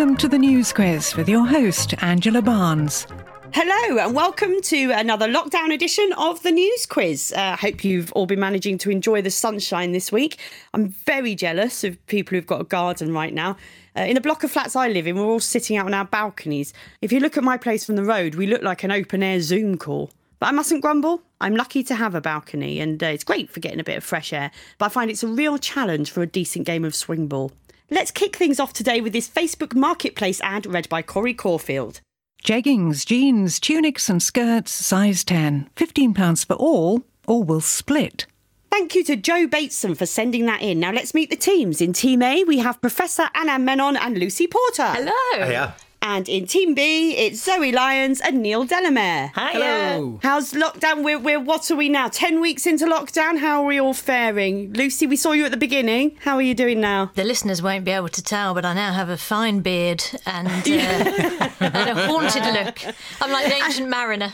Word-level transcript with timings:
Welcome 0.00 0.16
to 0.16 0.28
the 0.28 0.38
News 0.38 0.72
Quiz 0.72 1.14
with 1.14 1.28
your 1.28 1.46
host, 1.46 1.92
Angela 2.02 2.40
Barnes. 2.40 3.06
Hello, 3.52 3.98
and 3.98 4.14
welcome 4.14 4.62
to 4.62 4.92
another 4.92 5.28
lockdown 5.28 5.74
edition 5.74 6.10
of 6.16 6.42
the 6.42 6.50
News 6.50 6.86
Quiz. 6.86 7.34
I 7.36 7.50
uh, 7.50 7.56
hope 7.56 7.84
you've 7.84 8.10
all 8.12 8.24
been 8.24 8.40
managing 8.40 8.78
to 8.78 8.90
enjoy 8.90 9.20
the 9.20 9.30
sunshine 9.30 9.92
this 9.92 10.10
week. 10.10 10.38
I'm 10.72 10.88
very 10.88 11.34
jealous 11.34 11.84
of 11.84 12.06
people 12.06 12.34
who've 12.34 12.46
got 12.46 12.62
a 12.62 12.64
garden 12.64 13.12
right 13.12 13.34
now. 13.34 13.58
Uh, 13.94 14.04
in 14.04 14.14
the 14.14 14.22
block 14.22 14.42
of 14.42 14.50
flats 14.50 14.74
I 14.74 14.88
live 14.88 15.06
in, 15.06 15.16
we're 15.16 15.26
all 15.26 15.38
sitting 15.38 15.76
out 15.76 15.84
on 15.84 15.92
our 15.92 16.06
balconies. 16.06 16.72
If 17.02 17.12
you 17.12 17.20
look 17.20 17.36
at 17.36 17.44
my 17.44 17.58
place 17.58 17.84
from 17.84 17.96
the 17.96 18.04
road, 18.04 18.36
we 18.36 18.46
look 18.46 18.62
like 18.62 18.82
an 18.82 18.90
open 18.90 19.22
air 19.22 19.42
Zoom 19.42 19.76
call. 19.76 20.10
But 20.38 20.46
I 20.46 20.52
mustn't 20.52 20.80
grumble. 20.80 21.20
I'm 21.42 21.54
lucky 21.54 21.82
to 21.82 21.94
have 21.94 22.14
a 22.14 22.22
balcony, 22.22 22.80
and 22.80 23.02
uh, 23.02 23.08
it's 23.08 23.24
great 23.24 23.50
for 23.50 23.60
getting 23.60 23.80
a 23.80 23.84
bit 23.84 23.98
of 23.98 24.04
fresh 24.04 24.32
air. 24.32 24.50
But 24.78 24.86
I 24.86 24.88
find 24.88 25.10
it's 25.10 25.22
a 25.22 25.28
real 25.28 25.58
challenge 25.58 26.10
for 26.10 26.22
a 26.22 26.26
decent 26.26 26.64
game 26.64 26.86
of 26.86 26.94
swing 26.94 27.26
ball. 27.26 27.52
Let's 27.92 28.12
kick 28.12 28.36
things 28.36 28.60
off 28.60 28.72
today 28.72 29.00
with 29.00 29.12
this 29.12 29.28
Facebook 29.28 29.74
Marketplace 29.74 30.40
ad 30.42 30.64
read 30.64 30.88
by 30.88 31.02
Corrie 31.02 31.34
Corfield. 31.34 32.00
Jeggings, 32.44 33.04
jeans, 33.04 33.58
tunics, 33.58 34.08
and 34.08 34.22
skirts, 34.22 34.70
size 34.70 35.24
10. 35.24 35.68
£15 35.74 36.46
for 36.46 36.54
all, 36.54 37.04
or 37.26 37.42
we'll 37.42 37.60
split. 37.60 38.26
Thank 38.70 38.94
you 38.94 39.02
to 39.04 39.16
Joe 39.16 39.48
Bateson 39.48 39.96
for 39.96 40.06
sending 40.06 40.46
that 40.46 40.62
in. 40.62 40.78
Now 40.78 40.92
let's 40.92 41.14
meet 41.14 41.30
the 41.30 41.36
teams. 41.36 41.80
In 41.80 41.92
Team 41.92 42.22
A, 42.22 42.44
we 42.44 42.58
have 42.58 42.80
Professor 42.80 43.24
Anand 43.34 43.64
Menon 43.64 43.96
and 43.96 44.16
Lucy 44.16 44.46
Porter. 44.46 44.86
Hello. 44.86 45.50
Yeah. 45.50 45.72
And 46.02 46.30
in 46.30 46.46
Team 46.46 46.72
B, 46.72 47.14
it's 47.14 47.44
Zoe 47.44 47.72
Lyons 47.72 48.22
and 48.22 48.40
Neil 48.40 48.64
Delamere. 48.64 49.32
Hi. 49.34 49.52
Hello. 49.52 50.18
How's 50.22 50.54
lockdown? 50.54 51.04
We're, 51.04 51.18
we're 51.18 51.38
what 51.38 51.70
are 51.70 51.76
we 51.76 51.90
now? 51.90 52.08
Ten 52.08 52.40
weeks 52.40 52.66
into 52.66 52.86
lockdown. 52.86 53.38
How 53.38 53.60
are 53.62 53.66
we 53.66 53.78
all 53.78 53.92
faring? 53.92 54.72
Lucy, 54.72 55.06
we 55.06 55.16
saw 55.16 55.32
you 55.32 55.44
at 55.44 55.50
the 55.50 55.58
beginning. 55.58 56.16
How 56.22 56.36
are 56.36 56.42
you 56.42 56.54
doing 56.54 56.80
now? 56.80 57.10
The 57.16 57.24
listeners 57.24 57.60
won't 57.60 57.84
be 57.84 57.90
able 57.90 58.08
to 58.08 58.22
tell, 58.22 58.54
but 58.54 58.64
I 58.64 58.72
now 58.72 58.94
have 58.94 59.10
a 59.10 59.18
fine 59.18 59.60
beard 59.60 60.02
and, 60.24 60.48
uh, 60.48 61.50
and 61.60 61.90
a 61.90 62.06
haunted 62.06 62.44
look. 62.44 62.78
I'm 63.20 63.30
like 63.30 63.48
the 63.48 63.62
ancient 63.62 63.90
mariner. 63.90 64.32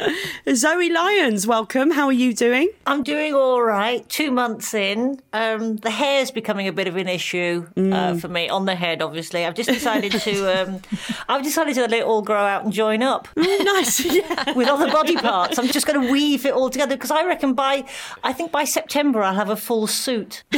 Zoe 0.52 0.90
Lyons, 0.90 1.46
welcome. 1.46 1.92
How 1.92 2.06
are 2.06 2.12
you 2.12 2.34
doing? 2.34 2.70
I'm 2.86 3.04
doing 3.04 3.34
all 3.34 3.62
right. 3.62 4.06
Two 4.08 4.32
months 4.32 4.74
in, 4.74 5.20
um, 5.32 5.76
the 5.76 5.90
hair's 5.90 6.32
becoming 6.32 6.66
a 6.66 6.72
bit 6.72 6.88
of 6.88 6.96
an 6.96 7.06
issue 7.06 7.68
uh, 7.76 8.16
for 8.16 8.26
me 8.26 8.48
on 8.48 8.64
the 8.64 8.74
head. 8.74 9.00
Obviously, 9.00 9.46
I've 9.46 9.54
just 9.54 9.70
decided 9.70 10.10
to. 10.10 10.62
Um, 10.62 10.80
I've 11.28 11.42
decided 11.42 11.74
to 11.74 11.82
let 11.82 11.92
it 11.92 12.04
all 12.04 12.22
grow 12.22 12.36
out 12.44 12.64
and 12.64 12.72
join 12.72 13.02
up 13.02 13.28
nice. 13.36 14.04
Yeah. 14.14 14.52
with 14.52 14.68
other 14.68 14.90
body 14.90 15.16
parts. 15.16 15.58
I'm 15.58 15.68
just 15.68 15.86
going 15.86 16.00
to 16.06 16.12
weave 16.12 16.46
it 16.46 16.52
all 16.52 16.70
together 16.70 16.94
because 16.96 17.10
I 17.10 17.24
reckon 17.26 17.54
by, 17.54 17.84
I 18.22 18.32
think 18.32 18.52
by 18.52 18.64
September 18.64 19.22
I'll 19.22 19.34
have 19.34 19.50
a 19.50 19.56
full 19.56 19.86
suit. 19.86 20.44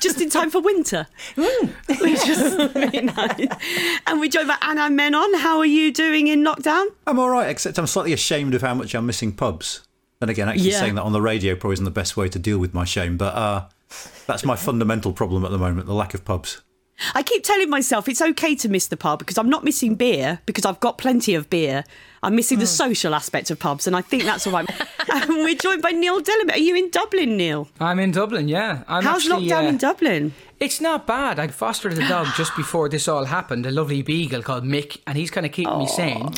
Just 0.00 0.20
in 0.20 0.30
time 0.30 0.50
for 0.50 0.60
winter. 0.60 1.06
Which 1.36 2.28
is 2.28 2.54
very 2.72 3.00
nice. 3.02 3.46
And 4.06 4.20
we're 4.20 4.28
joined 4.30 4.48
by 4.48 4.56
Anand 4.56 4.94
Menon. 4.94 5.34
How 5.34 5.58
are 5.58 5.66
you 5.66 5.92
doing 5.92 6.26
in 6.28 6.42
lockdown? 6.44 6.86
I'm 7.06 7.18
all 7.18 7.30
right, 7.30 7.48
except 7.48 7.78
I'm 7.78 7.86
slightly 7.86 8.12
ashamed 8.12 8.54
of 8.54 8.62
how 8.62 8.74
much 8.74 8.94
I'm 8.94 9.06
missing 9.06 9.32
pubs. 9.32 9.82
And 10.20 10.30
again, 10.30 10.48
actually 10.48 10.70
Yeah. 10.70 10.80
saying 10.80 10.94
that 10.96 11.02
on 11.02 11.12
the 11.12 11.22
radio 11.22 11.54
probably 11.54 11.74
isn't 11.74 11.84
the 11.84 11.90
best 11.90 12.16
way 12.16 12.28
to 12.28 12.38
deal 12.38 12.58
with 12.58 12.74
my 12.74 12.84
shame, 12.84 13.16
but 13.16 13.34
uh, 13.34 13.64
that's 14.26 14.44
my 14.44 14.56
fundamental 14.56 15.12
problem 15.12 15.44
at 15.44 15.50
the 15.50 15.58
moment 15.58 15.86
the 15.86 15.94
lack 15.94 16.14
of 16.14 16.24
pubs. 16.24 16.62
I 17.14 17.22
keep 17.22 17.42
telling 17.44 17.70
myself 17.70 18.08
it's 18.08 18.22
okay 18.22 18.54
to 18.56 18.68
miss 18.68 18.86
the 18.86 18.96
pub 18.96 19.18
because 19.18 19.38
I'm 19.38 19.50
not 19.50 19.64
missing 19.64 19.94
beer 19.94 20.40
because 20.46 20.64
I've 20.64 20.80
got 20.80 20.98
plenty 20.98 21.34
of 21.34 21.50
beer. 21.50 21.84
I'm 22.22 22.36
missing 22.36 22.58
the 22.58 22.66
social 22.66 23.14
aspect 23.14 23.50
of 23.50 23.58
pubs, 23.58 23.86
and 23.86 23.96
I 23.96 24.02
think 24.02 24.24
that's 24.24 24.46
all 24.46 24.52
right. 24.52 24.68
and 25.12 25.28
we're 25.28 25.54
joined 25.54 25.80
by 25.82 25.90
Neil 25.92 26.20
Delamere. 26.20 26.54
Are 26.54 26.58
you 26.58 26.76
in 26.76 26.90
Dublin, 26.90 27.36
Neil? 27.38 27.68
I'm 27.80 27.98
in 27.98 28.10
Dublin, 28.10 28.46
yeah. 28.48 28.82
I'm 28.88 29.02
How's 29.02 29.24
actually, 29.26 29.48
lockdown 29.48 29.64
uh, 29.64 29.68
in 29.68 29.76
Dublin? 29.78 30.34
It's 30.60 30.78
not 30.78 31.06
bad. 31.06 31.38
I 31.38 31.46
fostered 31.48 31.94
a 31.94 32.06
dog 32.06 32.26
just 32.36 32.54
before 32.54 32.90
this 32.90 33.08
all 33.08 33.24
happened, 33.24 33.64
a 33.64 33.70
lovely 33.70 34.02
beagle 34.02 34.42
called 34.42 34.64
Mick, 34.64 34.98
and 35.06 35.16
he's 35.16 35.30
kind 35.30 35.46
of 35.46 35.52
keeping 35.52 35.78
me 35.78 35.86
sane 35.86 36.28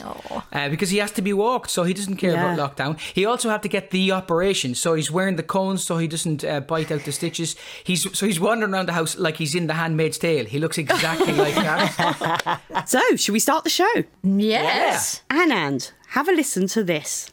uh, 0.53 0.69
because 0.69 0.91
he 0.91 0.98
has 0.98 1.10
to 1.12 1.22
be 1.22 1.32
walked, 1.32 1.71
so 1.72 1.82
he 1.82 1.92
doesn't 1.92 2.19
care 2.19 2.34
Yeah. 2.34 2.54
about 2.54 2.76
lockdown. 2.76 3.00
He 3.00 3.26
also 3.26 3.50
had 3.50 3.65
to 3.65 3.69
get 3.69 3.91
the 3.91 4.12
operation, 4.12 4.76
so 4.76 4.94
he's 4.94 5.10
wearing 5.10 5.34
the 5.34 5.42
cones 5.42 5.82
so 5.82 5.98
he 5.98 6.06
doesn't 6.06 6.44
uh, 6.44 6.60
bite 6.60 6.92
out 6.92 7.04
the 7.04 7.10
stitches. 7.10 7.56
He's 7.82 8.16
so 8.16 8.26
he's 8.26 8.38
wandering 8.38 8.72
around 8.72 8.87
the 8.87 8.92
house 8.92 9.19
like 9.19 9.38
he's 9.38 9.56
in 9.56 9.66
The 9.66 9.75
Handmaid's 9.75 10.19
Tale. 10.19 10.44
He 10.44 10.60
looks 10.60 10.78
exactly 10.78 11.32
like 11.32 11.56
that. 11.56 12.60
So, 12.87 13.00
should 13.16 13.32
we 13.32 13.38
start 13.38 13.65
the 13.65 13.71
show? 13.71 13.91
Yes. 14.22 15.22
Anand, 15.31 15.72
have 16.12 16.28
a 16.28 16.33
listen 16.33 16.67
to 16.67 16.84
this. 16.84 17.31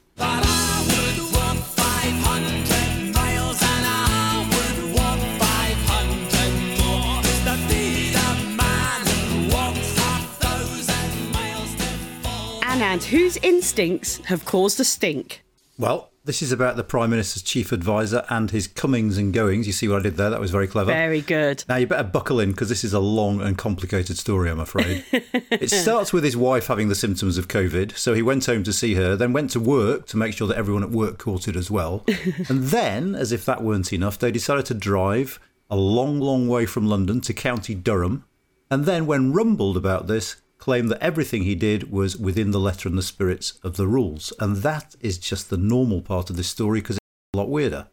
Anand, 12.62 13.04
whose 13.04 13.36
instincts 13.38 14.20
have 14.26 14.46
caused 14.46 14.80
a 14.80 14.86
stink? 14.86 15.44
Well, 15.78 16.09
this 16.30 16.44
is 16.44 16.52
about 16.52 16.76
the 16.76 16.84
Prime 16.84 17.10
Minister's 17.10 17.42
chief 17.42 17.72
advisor 17.72 18.24
and 18.30 18.52
his 18.52 18.68
comings 18.68 19.18
and 19.18 19.34
goings. 19.34 19.66
You 19.66 19.74
see 19.74 19.88
what 19.88 20.02
I 20.02 20.04
did 20.04 20.18
there? 20.18 20.30
That 20.30 20.40
was 20.40 20.52
very 20.52 20.68
clever. 20.68 20.94
Very 20.94 21.22
good. 21.22 21.64
Now 21.68 21.78
you 21.78 21.88
better 21.88 22.04
buckle 22.04 22.40
in 22.40 22.52
because 22.52 22.70
this 22.70 22.84
is 22.84 22.94
a 22.94 23.00
long 23.00 23.42
and 23.42 23.58
complicated 23.58 24.16
story, 24.16 24.52
I'm 24.52 24.60
afraid. 24.60 25.04
it 25.12 25.72
starts 25.72 26.14
with 26.14 26.24
his 26.24 26.38
wife 26.38 26.68
having 26.68 26.88
the 26.88 26.94
symptoms 26.94 27.40
of 27.40 27.48
COVID, 27.48 27.98
so 27.98 28.14
he 28.14 28.22
went 28.22 28.46
home 28.46 28.64
to 28.66 28.72
see 28.72 28.94
her, 28.94 29.16
then 29.16 29.34
went 29.34 29.50
to 29.50 29.60
work 29.60 30.06
to 30.06 30.18
make 30.18 30.36
sure 30.36 30.48
that 30.48 30.56
everyone 30.56 30.84
at 30.84 30.92
work 30.92 31.18
caught 31.18 31.48
it 31.48 31.56
as 31.56 31.72
well. 31.72 32.06
and 32.48 32.66
then, 32.66 33.16
as 33.16 33.32
if 33.32 33.44
that 33.46 33.64
weren't 33.64 33.92
enough, 33.92 34.20
they 34.20 34.32
decided 34.32 34.68
to 34.68 34.76
drive 34.76 35.40
a 35.68 35.76
long, 35.76 36.20
long 36.20 36.48
way 36.48 36.68
from 36.68 36.86
London 36.86 37.22
to 37.22 37.34
County 37.34 37.74
Durham. 37.74 38.24
And 38.70 38.86
then, 38.86 39.08
when 39.08 39.34
rumbled 39.34 39.78
about 39.78 40.06
this, 40.06 40.36
claimed 40.70 40.92
that 40.92 41.02
everything 41.04 41.42
he 41.42 41.56
did 41.56 41.92
was 41.92 42.16
within 42.16 42.52
the 42.52 42.60
letter 42.60 42.88
and 42.88 42.96
the 42.96 43.02
spirits 43.02 43.54
of 43.64 43.76
the 43.76 43.88
rules. 43.88 44.32
And 44.40 44.58
that 44.58 44.96
is 45.02 45.18
just 45.18 45.50
the 45.50 45.58
normal 45.58 46.00
part 46.00 46.30
of 46.30 46.38
this 46.38 46.48
story 46.48 46.80
because 46.80 46.98
it's 46.98 47.34
a 47.34 47.38
lot 47.38 47.50
weirder. 47.50 47.88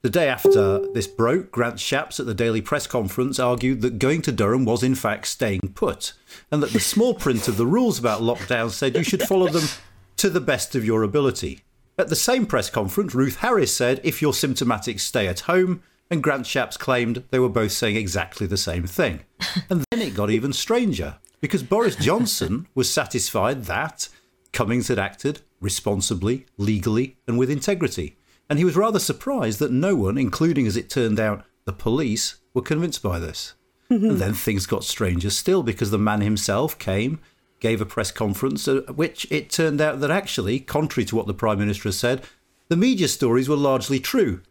The 0.00 0.08
day 0.08 0.26
after 0.26 0.78
this 0.94 1.06
broke, 1.06 1.50
Grant 1.50 1.74
Shapps 1.74 2.18
at 2.18 2.24
the 2.24 2.32
Daily 2.32 2.62
Press 2.62 2.86
Conference 2.86 3.38
argued 3.38 3.82
that 3.82 3.98
going 3.98 4.22
to 4.22 4.32
Durham 4.32 4.64
was 4.64 4.82
in 4.82 4.94
fact 4.94 5.26
staying 5.26 5.60
put, 5.74 6.14
and 6.50 6.62
that 6.62 6.72
the 6.72 6.80
small 6.80 7.12
print 7.12 7.48
of 7.48 7.58
the 7.58 7.66
rules 7.66 7.98
about 7.98 8.22
lockdown 8.22 8.70
said 8.70 8.96
you 8.96 9.04
should 9.04 9.24
follow 9.24 9.48
them 9.48 9.68
to 10.16 10.30
the 10.30 10.40
best 10.40 10.74
of 10.74 10.86
your 10.86 11.02
ability. 11.02 11.60
At 11.98 12.08
the 12.08 12.16
same 12.16 12.46
press 12.46 12.70
conference, 12.70 13.14
Ruth 13.14 13.36
Harris 13.40 13.76
said 13.76 14.00
if 14.02 14.22
you're 14.22 14.32
symptomatic, 14.32 15.00
stay 15.00 15.28
at 15.28 15.40
home, 15.40 15.82
and 16.10 16.22
Grant 16.22 16.46
Shapps 16.46 16.78
claimed 16.78 17.24
they 17.28 17.38
were 17.38 17.50
both 17.50 17.72
saying 17.72 17.96
exactly 17.96 18.46
the 18.46 18.56
same 18.56 18.86
thing. 18.86 19.20
And 19.68 19.85
it 20.06 20.14
got 20.14 20.30
even 20.30 20.52
stranger, 20.52 21.18
because 21.40 21.62
Boris 21.62 21.96
Johnson 21.96 22.66
was 22.74 22.90
satisfied 22.90 23.64
that 23.64 24.08
Cummings 24.52 24.88
had 24.88 24.98
acted 24.98 25.40
responsibly, 25.60 26.46
legally, 26.56 27.16
and 27.26 27.38
with 27.38 27.50
integrity. 27.50 28.16
And 28.48 28.58
he 28.58 28.64
was 28.64 28.76
rather 28.76 28.98
surprised 28.98 29.58
that 29.58 29.72
no 29.72 29.96
one, 29.96 30.16
including 30.16 30.66
as 30.66 30.76
it 30.76 30.88
turned 30.88 31.18
out, 31.18 31.44
the 31.64 31.72
police, 31.72 32.36
were 32.54 32.62
convinced 32.62 33.02
by 33.02 33.18
this. 33.18 33.54
Mm-hmm. 33.90 34.10
and 34.10 34.18
then 34.18 34.34
things 34.34 34.66
got 34.66 34.82
stranger 34.82 35.30
still 35.30 35.62
because 35.62 35.92
the 35.92 35.98
man 35.98 36.20
himself 36.20 36.76
came, 36.76 37.20
gave 37.60 37.80
a 37.80 37.86
press 37.86 38.10
conference, 38.10 38.66
at 38.66 38.96
which 38.96 39.30
it 39.30 39.48
turned 39.48 39.80
out 39.80 40.00
that 40.00 40.10
actually, 40.10 40.58
contrary 40.58 41.04
to 41.06 41.14
what 41.14 41.28
the 41.28 41.34
Prime 41.34 41.60
Minister 41.60 41.84
has 41.84 41.98
said, 41.98 42.24
the 42.68 42.76
media 42.76 43.06
stories 43.06 43.48
were 43.48 43.56
largely 43.56 44.00
true. 44.00 44.42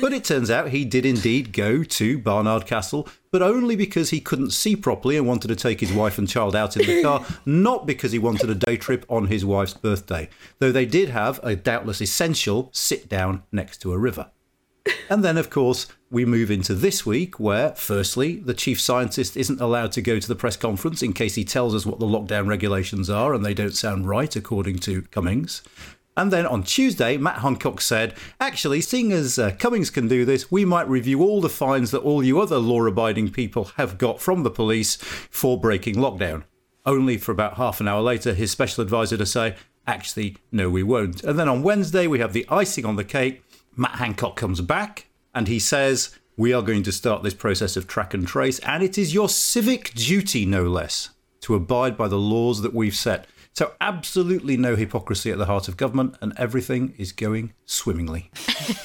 But 0.00 0.12
it 0.12 0.24
turns 0.24 0.50
out 0.50 0.70
he 0.70 0.84
did 0.84 1.06
indeed 1.06 1.52
go 1.52 1.84
to 1.84 2.18
Barnard 2.18 2.66
Castle, 2.66 3.08
but 3.30 3.42
only 3.42 3.76
because 3.76 4.10
he 4.10 4.20
couldn't 4.20 4.50
see 4.50 4.74
properly 4.74 5.16
and 5.16 5.26
wanted 5.26 5.48
to 5.48 5.56
take 5.56 5.80
his 5.80 5.92
wife 5.92 6.18
and 6.18 6.28
child 6.28 6.56
out 6.56 6.76
in 6.76 6.86
the 6.86 7.02
car, 7.02 7.24
not 7.46 7.86
because 7.86 8.12
he 8.12 8.18
wanted 8.18 8.50
a 8.50 8.54
day 8.54 8.76
trip 8.76 9.04
on 9.08 9.26
his 9.26 9.44
wife's 9.44 9.74
birthday, 9.74 10.28
though 10.58 10.72
they 10.72 10.86
did 10.86 11.10
have 11.10 11.40
a 11.42 11.54
doubtless 11.56 12.00
essential 12.00 12.70
sit 12.72 13.08
down 13.08 13.42
next 13.52 13.78
to 13.78 13.92
a 13.92 13.98
river. 13.98 14.30
And 15.10 15.24
then, 15.24 15.36
of 15.36 15.50
course, 15.50 15.86
we 16.10 16.24
move 16.24 16.50
into 16.50 16.74
this 16.74 17.04
week 17.04 17.38
where, 17.38 17.74
firstly, 17.74 18.36
the 18.36 18.54
chief 18.54 18.80
scientist 18.80 19.36
isn't 19.36 19.60
allowed 19.60 19.92
to 19.92 20.02
go 20.02 20.18
to 20.18 20.28
the 20.28 20.34
press 20.34 20.56
conference 20.56 21.02
in 21.02 21.12
case 21.12 21.34
he 21.34 21.44
tells 21.44 21.74
us 21.74 21.84
what 21.84 22.00
the 22.00 22.06
lockdown 22.06 22.48
regulations 22.48 23.10
are 23.10 23.34
and 23.34 23.44
they 23.44 23.54
don't 23.54 23.74
sound 23.74 24.08
right, 24.08 24.34
according 24.34 24.78
to 24.80 25.02
Cummings. 25.02 25.62
And 26.18 26.32
then 26.32 26.46
on 26.46 26.64
Tuesday, 26.64 27.16
Matt 27.16 27.42
Hancock 27.42 27.80
said, 27.80 28.12
actually, 28.40 28.80
seeing 28.80 29.12
as 29.12 29.38
uh, 29.38 29.52
Cummings 29.56 29.88
can 29.88 30.08
do 30.08 30.24
this, 30.24 30.50
we 30.50 30.64
might 30.64 30.88
review 30.88 31.22
all 31.22 31.40
the 31.40 31.48
fines 31.48 31.92
that 31.92 32.00
all 32.00 32.24
you 32.24 32.40
other 32.40 32.58
law 32.58 32.84
abiding 32.84 33.30
people 33.30 33.70
have 33.76 33.98
got 33.98 34.20
from 34.20 34.42
the 34.42 34.50
police 34.50 34.96
for 34.96 35.60
breaking 35.60 35.94
lockdown. 35.94 36.42
Only 36.84 37.18
for 37.18 37.30
about 37.30 37.54
half 37.54 37.80
an 37.80 37.86
hour 37.86 38.02
later, 38.02 38.34
his 38.34 38.50
special 38.50 38.82
advisor 38.82 39.16
to 39.16 39.24
say, 39.24 39.54
actually, 39.86 40.36
no, 40.50 40.68
we 40.68 40.82
won't. 40.82 41.22
And 41.22 41.38
then 41.38 41.48
on 41.48 41.62
Wednesday, 41.62 42.08
we 42.08 42.18
have 42.18 42.32
the 42.32 42.46
icing 42.48 42.84
on 42.84 42.96
the 42.96 43.04
cake. 43.04 43.44
Matt 43.76 43.92
Hancock 43.92 44.34
comes 44.34 44.60
back 44.60 45.06
and 45.36 45.46
he 45.46 45.60
says, 45.60 46.18
We 46.36 46.52
are 46.52 46.62
going 46.62 46.82
to 46.82 46.90
start 46.90 47.22
this 47.22 47.34
process 47.34 47.76
of 47.76 47.86
track 47.86 48.12
and 48.12 48.26
trace, 48.26 48.58
and 48.60 48.82
it 48.82 48.98
is 48.98 49.14
your 49.14 49.28
civic 49.28 49.94
duty, 49.94 50.46
no 50.46 50.64
less, 50.64 51.10
to 51.42 51.54
abide 51.54 51.96
by 51.96 52.08
the 52.08 52.18
laws 52.18 52.62
that 52.62 52.74
we've 52.74 52.96
set. 52.96 53.28
So, 53.58 53.72
absolutely 53.80 54.56
no 54.56 54.76
hypocrisy 54.76 55.32
at 55.32 55.38
the 55.38 55.46
heart 55.46 55.66
of 55.66 55.76
government, 55.76 56.14
and 56.20 56.32
everything 56.36 56.94
is 56.96 57.10
going 57.10 57.54
swimmingly. 57.66 58.30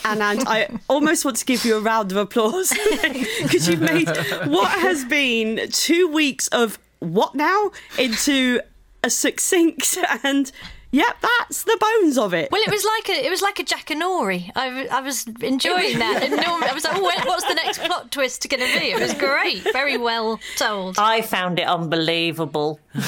Anand, 0.01 0.45
I 0.47 0.67
almost 0.89 1.23
want 1.25 1.37
to 1.37 1.45
give 1.45 1.63
you 1.63 1.77
a 1.77 1.79
round 1.79 2.11
of 2.11 2.17
applause 2.17 2.73
because 3.43 3.69
you've 3.69 3.81
made 3.81 4.07
what 4.47 4.71
has 4.71 5.05
been 5.05 5.69
two 5.69 6.07
weeks 6.07 6.47
of 6.47 6.79
what 6.97 7.35
now 7.35 7.69
into 7.99 8.61
a 9.03 9.11
succinct 9.11 9.95
and 10.23 10.51
Yep, 10.93 11.17
that's 11.21 11.63
the 11.63 11.75
bones 11.81 12.19
of 12.19 12.35
it. 12.35 12.51
Well, 12.51 12.61
it 12.61 12.69
was 12.69 12.85
like 12.85 13.09
a 13.09 13.25
it 13.25 13.29
was 13.31 13.41
like 13.41 13.57
a 13.57 13.63
Jackanory. 13.63 14.51
I, 14.55 14.85
I 14.85 15.01
was 15.01 15.25
enjoying 15.41 15.97
that. 15.97 16.21
And 16.21 16.35
normally, 16.35 16.69
I 16.69 16.73
was 16.73 16.83
like, 16.83 16.95
oh, 16.95 17.01
what's 17.01 17.47
the 17.47 17.55
next 17.55 17.79
plot 17.79 18.11
twist 18.11 18.47
going 18.47 18.61
to 18.61 18.79
be? 18.79 18.91
It 18.91 18.99
was 18.99 19.15
great, 19.15 19.63
very 19.73 19.97
well 19.97 20.39
told. 20.55 20.99
I 20.99 21.23
found 21.23 21.57
it 21.57 21.67
unbelievable. 21.67 22.79
the 22.93 23.01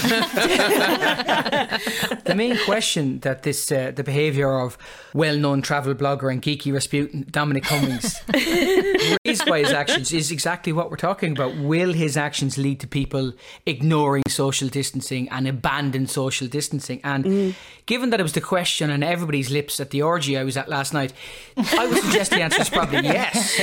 main 2.35 2.57
question 2.65 3.19
that 3.19 3.43
this 3.43 3.71
uh, 3.71 3.91
the 3.95 4.03
behaviour 4.03 4.61
of 4.61 4.79
well-known 5.13 5.61
travel 5.61 5.93
blogger 5.93 6.31
and 6.31 6.41
geeky 6.41 6.73
Rasputin 6.73 7.27
Dominic 7.29 7.65
Cummings 7.65 8.19
raised 8.33 9.45
by 9.45 9.59
his 9.59 9.71
actions 9.71 10.11
is 10.11 10.31
exactly 10.31 10.73
what 10.73 10.89
we're 10.89 10.97
talking 10.97 11.33
about. 11.33 11.55
Will 11.57 11.93
his 11.93 12.17
actions 12.17 12.57
lead 12.57 12.79
to 12.79 12.87
people 12.87 13.33
ignoring 13.67 14.23
social 14.27 14.69
distancing 14.69 15.29
and 15.29 15.47
abandon 15.47 16.07
social 16.07 16.47
distancing? 16.47 16.99
And 17.03 17.25
mm 17.25 17.53
given 17.85 18.09
that 18.09 18.19
it 18.19 18.23
was 18.23 18.33
the 18.33 18.41
question 18.41 18.89
on 18.89 19.03
everybody's 19.03 19.51
lips 19.51 19.79
at 19.79 19.91
the 19.91 20.01
orgy 20.01 20.37
I 20.37 20.43
was 20.43 20.57
at 20.57 20.69
last 20.69 20.93
night, 20.93 21.13
I 21.57 21.87
would 21.87 22.01
suggest 22.03 22.31
the 22.31 22.41
answer 22.41 22.61
is 22.61 22.69
probably 22.69 23.03
yes. 23.03 23.53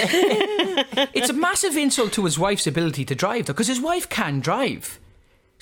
it's 1.14 1.30
a 1.30 1.34
massive 1.34 1.76
insult 1.76 2.12
to 2.14 2.24
his 2.24 2.38
wife's 2.38 2.66
ability 2.66 3.04
to 3.06 3.14
drive, 3.14 3.46
though, 3.46 3.52
because 3.52 3.68
his 3.68 3.80
wife 3.80 4.08
can 4.08 4.40
drive. 4.40 4.98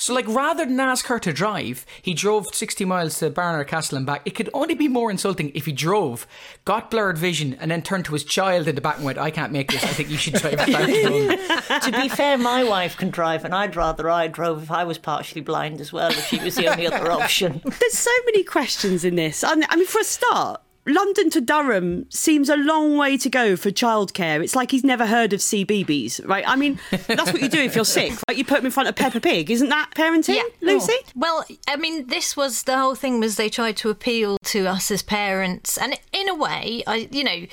So, 0.00 0.14
like, 0.14 0.26
rather 0.28 0.64
than 0.64 0.80
ask 0.80 1.08
her 1.08 1.18
to 1.18 1.30
drive, 1.30 1.84
he 2.00 2.14
drove 2.14 2.46
60 2.54 2.86
miles 2.86 3.18
to 3.18 3.28
Barnard 3.28 3.68
Castle 3.68 3.98
and 3.98 4.06
back. 4.06 4.22
It 4.24 4.30
could 4.30 4.48
only 4.54 4.74
be 4.74 4.88
more 4.88 5.10
insulting 5.10 5.52
if 5.54 5.66
he 5.66 5.72
drove, 5.72 6.26
got 6.64 6.90
blurred 6.90 7.18
vision, 7.18 7.54
and 7.60 7.70
then 7.70 7.82
turned 7.82 8.06
to 8.06 8.14
his 8.14 8.24
child 8.24 8.66
in 8.66 8.76
the 8.76 8.80
back 8.80 8.96
and 8.96 9.04
went, 9.04 9.18
I 9.18 9.30
can't 9.30 9.52
make 9.52 9.70
this. 9.70 9.84
I 9.84 9.88
think 9.88 10.08
you 10.08 10.16
should 10.16 10.34
drive 10.34 10.54
it 10.58 11.82
To 11.82 11.92
be 11.92 12.08
fair, 12.08 12.38
my 12.38 12.64
wife 12.64 12.96
can 12.96 13.10
drive, 13.10 13.44
and 13.44 13.54
I'd 13.54 13.76
rather 13.76 14.08
I 14.08 14.26
drove 14.26 14.62
if 14.62 14.70
I 14.70 14.84
was 14.84 14.96
partially 14.96 15.42
blind 15.42 15.82
as 15.82 15.92
well, 15.92 16.10
if 16.10 16.26
she 16.28 16.38
was 16.38 16.54
the 16.54 16.68
only 16.68 16.86
other 16.86 17.12
option. 17.20 17.60
There's 17.62 17.98
so 17.98 18.10
many 18.24 18.42
questions 18.42 19.04
in 19.04 19.16
this. 19.16 19.44
I 19.44 19.54
mean, 19.54 19.86
for 19.86 20.00
a 20.00 20.04
start, 20.04 20.62
London 20.86 21.28
to 21.30 21.40
Durham 21.40 22.10
seems 22.10 22.48
a 22.48 22.56
long 22.56 22.96
way 22.96 23.18
to 23.18 23.28
go 23.28 23.54
for 23.54 23.70
childcare. 23.70 24.42
It's 24.42 24.56
like 24.56 24.70
he's 24.70 24.84
never 24.84 25.06
heard 25.06 25.32
of 25.32 25.40
CBeebies, 25.40 26.26
right? 26.26 26.44
I 26.46 26.56
mean, 26.56 26.80
that's 26.90 27.32
what 27.32 27.42
you 27.42 27.48
do 27.48 27.60
if 27.60 27.74
you're 27.74 27.84
sick, 27.84 28.12
right? 28.28 28.36
You 28.36 28.44
put 28.44 28.60
him 28.60 28.66
in 28.66 28.72
front 28.72 28.88
of 28.88 28.96
Peppa 28.96 29.20
Pig. 29.20 29.50
Isn't 29.50 29.68
that 29.68 29.90
parenting, 29.94 30.36
yeah. 30.36 30.42
Lucy? 30.62 30.92
Oh. 30.92 31.10
Well, 31.14 31.44
I 31.68 31.76
mean, 31.76 32.06
this 32.06 32.36
was 32.36 32.62
the 32.62 32.78
whole 32.78 32.94
thing 32.94 33.20
was 33.20 33.36
they 33.36 33.50
tried 33.50 33.76
to 33.78 33.90
appeal 33.90 34.38
to 34.44 34.66
us 34.66 34.90
as 34.90 35.02
parents, 35.02 35.76
and 35.76 35.98
in 36.12 36.28
a 36.28 36.34
way, 36.34 36.82
I, 36.86 37.08
you 37.10 37.24
know. 37.24 37.46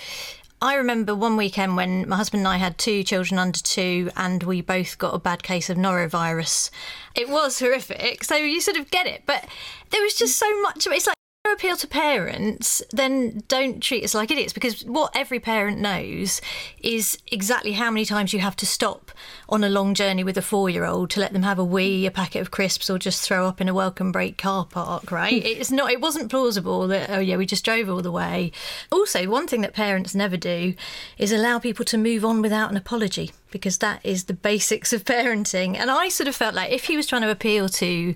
I 0.60 0.74
remember 0.74 1.14
one 1.14 1.38
weekend 1.38 1.76
when 1.76 2.10
my 2.10 2.16
husband 2.16 2.42
and 2.42 2.48
I 2.48 2.58
had 2.58 2.80
two 2.80 3.04
children 3.04 3.38
under 3.38 3.60
two, 3.60 4.10
and 4.18 4.42
we 4.42 4.62
both 4.62 4.98
got 4.98 5.14
a 5.14 5.20
bad 5.20 5.44
case 5.44 5.70
of 5.70 5.78
norovirus. 5.78 6.72
It 7.14 7.30
was 7.30 7.60
horrific, 7.60 8.24
so 8.24 8.38
you 8.38 8.60
sort 8.60 8.78
of 8.78 8.90
get 8.90 9.06
it, 9.06 9.22
but 9.28 9.46
there 9.92 10.02
was 10.02 10.16
just 10.16 10.36
so 10.36 10.62
much 10.64 10.88
of 10.88 10.94
it. 10.94 10.96
It's 10.96 11.06
like 11.06 11.16
appeal 11.54 11.76
to 11.78 11.88
parents, 11.88 12.82
then 12.92 13.44
don't 13.48 13.82
treat 13.82 14.04
us 14.04 14.14
like 14.14 14.32
idiots 14.32 14.54
because 14.54 14.84
what 14.86 15.16
every 15.16 15.40
parent 15.40 15.80
knows 15.80 16.42
is 16.80 17.18
exactly 17.28 17.74
how 17.74 17.92
many 17.92 18.06
times 18.06 18.34
you 18.34 18.40
have 18.40 18.56
to 18.58 18.66
stop 18.66 19.12
on 19.50 19.64
a 19.64 19.70
long 19.70 19.94
journey 19.94 20.24
with 20.24 20.38
a 20.38 20.42
four 20.42 20.70
year 20.70 20.86
old 20.86 21.10
to 21.12 21.20
let 21.20 21.34
them 21.34 21.44
have 21.44 21.60
a 21.60 21.64
wee, 21.64 22.06
a 22.06 22.12
packet 22.12 22.40
of 22.40 22.52
crisps, 22.52 22.90
or 22.90 22.98
just 22.98 23.22
throw 23.22 23.48
up 23.48 23.62
in 23.62 23.68
a 23.68 23.74
welcome 23.74 24.12
break 24.12 24.38
car 24.38 24.66
park, 24.66 25.12
right? 25.12 25.42
Hmm. 25.42 25.48
it's 25.48 25.72
not, 25.72 25.92
it 25.92 26.02
wasn't 26.02 26.30
plausible 26.30 26.88
that, 26.88 27.10
oh 27.10 27.20
yeah, 27.20 27.38
we 27.38 27.46
just 27.46 27.66
drove 27.66 27.90
all 27.90 28.02
the 28.02 28.12
way. 28.12 28.52
Also, 28.92 29.28
one 29.28 29.48
thing 29.48 29.62
that 29.62 29.74
parents 29.74 30.16
never 30.16 30.38
do 30.38 30.74
is 31.18 31.32
allow 31.32 31.60
people 31.60 31.86
to 31.86 31.98
move 31.98 32.24
on 32.24 32.42
without 32.42 32.72
an 32.72 32.78
apology 32.78 33.32
because 33.52 33.78
that 33.78 34.02
is 34.04 34.26
the 34.26 34.34
basics 34.34 34.94
of 34.94 35.06
parenting. 35.06 35.76
And 35.76 35.90
I 35.90 36.10
sort 36.10 36.28
of 36.28 36.36
felt 36.36 36.56
like 36.56 36.72
if 36.72 36.86
he 36.86 36.98
was 36.98 37.08
trying 37.08 37.22
to 37.22 37.32
appeal 37.32 37.70
to 37.70 38.16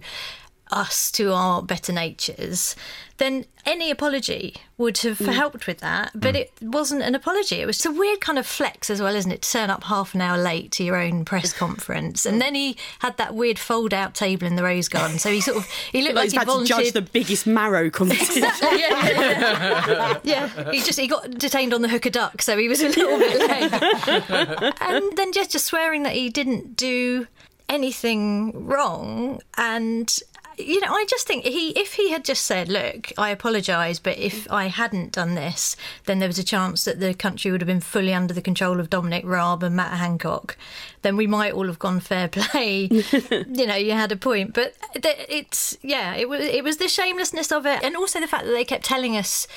us 0.71 1.11
to 1.11 1.33
our 1.33 1.61
better 1.61 1.91
natures, 1.91 2.75
then 3.17 3.45
any 3.65 3.91
apology 3.91 4.55
would 4.77 4.97
have 4.99 5.19
mm. 5.19 5.31
helped 5.31 5.67
with 5.67 5.79
that. 5.79 6.11
But 6.15 6.33
mm. 6.33 6.39
it 6.39 6.51
wasn't 6.61 7.03
an 7.03 7.13
apology. 7.13 7.57
It 7.57 7.67
was 7.67 7.85
a 7.85 7.91
weird 7.91 8.19
kind 8.19 8.39
of 8.39 8.47
flex 8.47 8.89
as 8.89 9.01
well, 9.01 9.15
isn't 9.15 9.31
it? 9.31 9.43
To 9.43 9.51
turn 9.51 9.69
up 9.69 9.83
half 9.83 10.15
an 10.15 10.21
hour 10.21 10.37
late 10.37 10.71
to 10.73 10.83
your 10.83 10.97
own 10.97 11.23
press 11.23 11.53
conference. 11.53 12.25
And 12.25 12.41
then 12.41 12.55
he 12.55 12.77
had 12.99 13.17
that 13.17 13.35
weird 13.35 13.59
fold 13.59 13.93
out 13.93 14.15
table 14.15 14.47
in 14.47 14.55
the 14.55 14.63
Rose 14.63 14.89
Garden. 14.89 15.19
So 15.19 15.29
he 15.29 15.41
sort 15.41 15.57
of 15.57 15.65
he 15.91 16.01
looked 16.01 16.15
like, 16.15 16.33
like 16.33 16.39
he 16.41 16.45
volunteered. 16.45 16.77
to 16.77 16.83
judge 16.83 16.93
the 16.93 17.01
biggest 17.01 17.45
marrow 17.45 17.89
competition. 17.91 18.43
exactly, 18.43 18.79
yeah, 18.79 19.09
yeah, 19.09 20.19
yeah. 20.55 20.71
He 20.71 20.81
just 20.81 20.99
he 20.99 21.07
got 21.07 21.29
detained 21.31 21.73
on 21.73 21.81
the 21.81 21.89
hook 21.89 22.05
of 22.07 22.13
duck, 22.13 22.41
so 22.41 22.57
he 22.57 22.67
was 22.67 22.81
a 22.81 22.89
little 22.89 23.19
bit 23.19 23.39
late. 23.39 24.73
and 24.81 25.17
then 25.17 25.31
just 25.31 25.51
just 25.51 25.65
swearing 25.65 26.03
that 26.03 26.13
he 26.13 26.29
didn't 26.29 26.75
do 26.75 27.27
anything 27.69 28.65
wrong 28.65 29.39
and 29.57 30.19
you 30.65 30.79
know, 30.81 30.93
I 30.93 31.05
just 31.07 31.27
think 31.27 31.45
he, 31.45 31.69
if 31.71 31.93
he 31.93 32.11
had 32.11 32.23
just 32.23 32.45
said, 32.45 32.69
"Look, 32.69 33.11
I 33.17 33.29
apologise, 33.29 33.99
but 33.99 34.17
if 34.17 34.49
I 34.51 34.67
hadn't 34.67 35.11
done 35.11 35.35
this, 35.35 35.75
then 36.05 36.19
there 36.19 36.29
was 36.29 36.39
a 36.39 36.43
chance 36.43 36.85
that 36.85 36.99
the 36.99 37.13
country 37.13 37.51
would 37.51 37.61
have 37.61 37.67
been 37.67 37.81
fully 37.81 38.13
under 38.13 38.33
the 38.33 38.41
control 38.41 38.79
of 38.79 38.89
Dominic 38.89 39.25
Raab 39.25 39.63
and 39.63 39.75
Matt 39.75 39.97
Hancock," 39.97 40.57
then 41.01 41.17
we 41.17 41.27
might 41.27 41.53
all 41.53 41.67
have 41.67 41.79
gone 41.79 41.99
fair 41.99 42.27
play. 42.27 42.89
you 42.91 43.67
know, 43.67 43.75
you 43.75 43.91
had 43.91 44.11
a 44.11 44.17
point, 44.17 44.53
but 44.53 44.75
it's 44.93 45.77
yeah, 45.81 46.15
it 46.15 46.29
was 46.29 46.41
it 46.41 46.63
was 46.63 46.77
the 46.77 46.87
shamelessness 46.87 47.51
of 47.51 47.65
it, 47.65 47.83
and 47.83 47.95
also 47.95 48.19
the 48.19 48.27
fact 48.27 48.45
that 48.45 48.51
they 48.51 48.65
kept 48.65 48.85
telling 48.85 49.17
us 49.17 49.47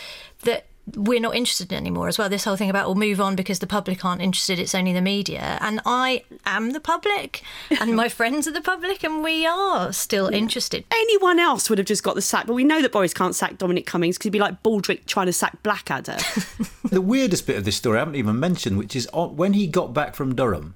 that 0.43 0.67
we're 0.95 1.21
not 1.21 1.35
interested 1.35 1.73
in 1.73 1.79
anymore 1.79 2.09
as 2.09 2.19
well. 2.19 2.29
This 2.29 2.45
whole 2.45 2.57
thing 2.57 2.71
about 2.71 2.87
we'll 2.87 2.95
move 2.95 3.21
on 3.21 3.37
because 3.37 3.59
the 3.59 3.67
public 3.67 4.05
aren't 4.05 4.21
interested, 4.21 4.59
it's 4.59 4.75
only 4.75 4.93
the 4.93 5.01
media. 5.01 5.59
And 5.61 5.81
I 5.87 6.25
am 6.45 6.73
the 6.73 6.81
public, 6.81 7.43
and 7.81 7.97
my 7.97 8.09
friends 8.11 8.47
are 8.47 8.53
the 8.53 8.61
public, 8.61 9.03
and 9.03 9.23
we 9.23 9.47
are 9.47 9.93
still 9.93 10.31
yeah. 10.31 10.39
interested. 10.39 10.85
Anyone 10.93 11.39
else 11.39 11.71
would 11.71 11.79
have 11.79 11.87
just 11.87 12.03
got 12.03 12.15
the 12.15 12.23
sack, 12.23 12.47
but 12.47 12.55
we 12.55 12.65
know 12.65 12.83
that 12.83 12.93
Boris 12.93 13.15
can't 13.15 13.35
sack 13.35 13.59
Dominic 13.59 13.87
Cummings 13.87 14.17
because 14.17 14.25
he'd 14.25 14.31
be 14.31 14.39
like 14.39 14.63
Baldrick 14.63 15.07
trying 15.07 15.27
to 15.27 15.33
sack 15.33 15.63
Blackadder. 15.63 16.19
the 16.85 17.01
weirdest 17.01 17.47
bit 17.47 17.57
of 17.57 17.65
this 17.65 17.77
story 17.77 17.97
I 17.97 18.01
haven't 18.01 18.17
even 18.17 18.39
mentioned, 18.39 18.79
which 18.79 18.95
is 18.95 19.09
when 19.13 19.55
he 19.55 19.67
got 19.67 19.95
back 19.95 20.15
from 20.15 20.35
Durham, 20.35 20.75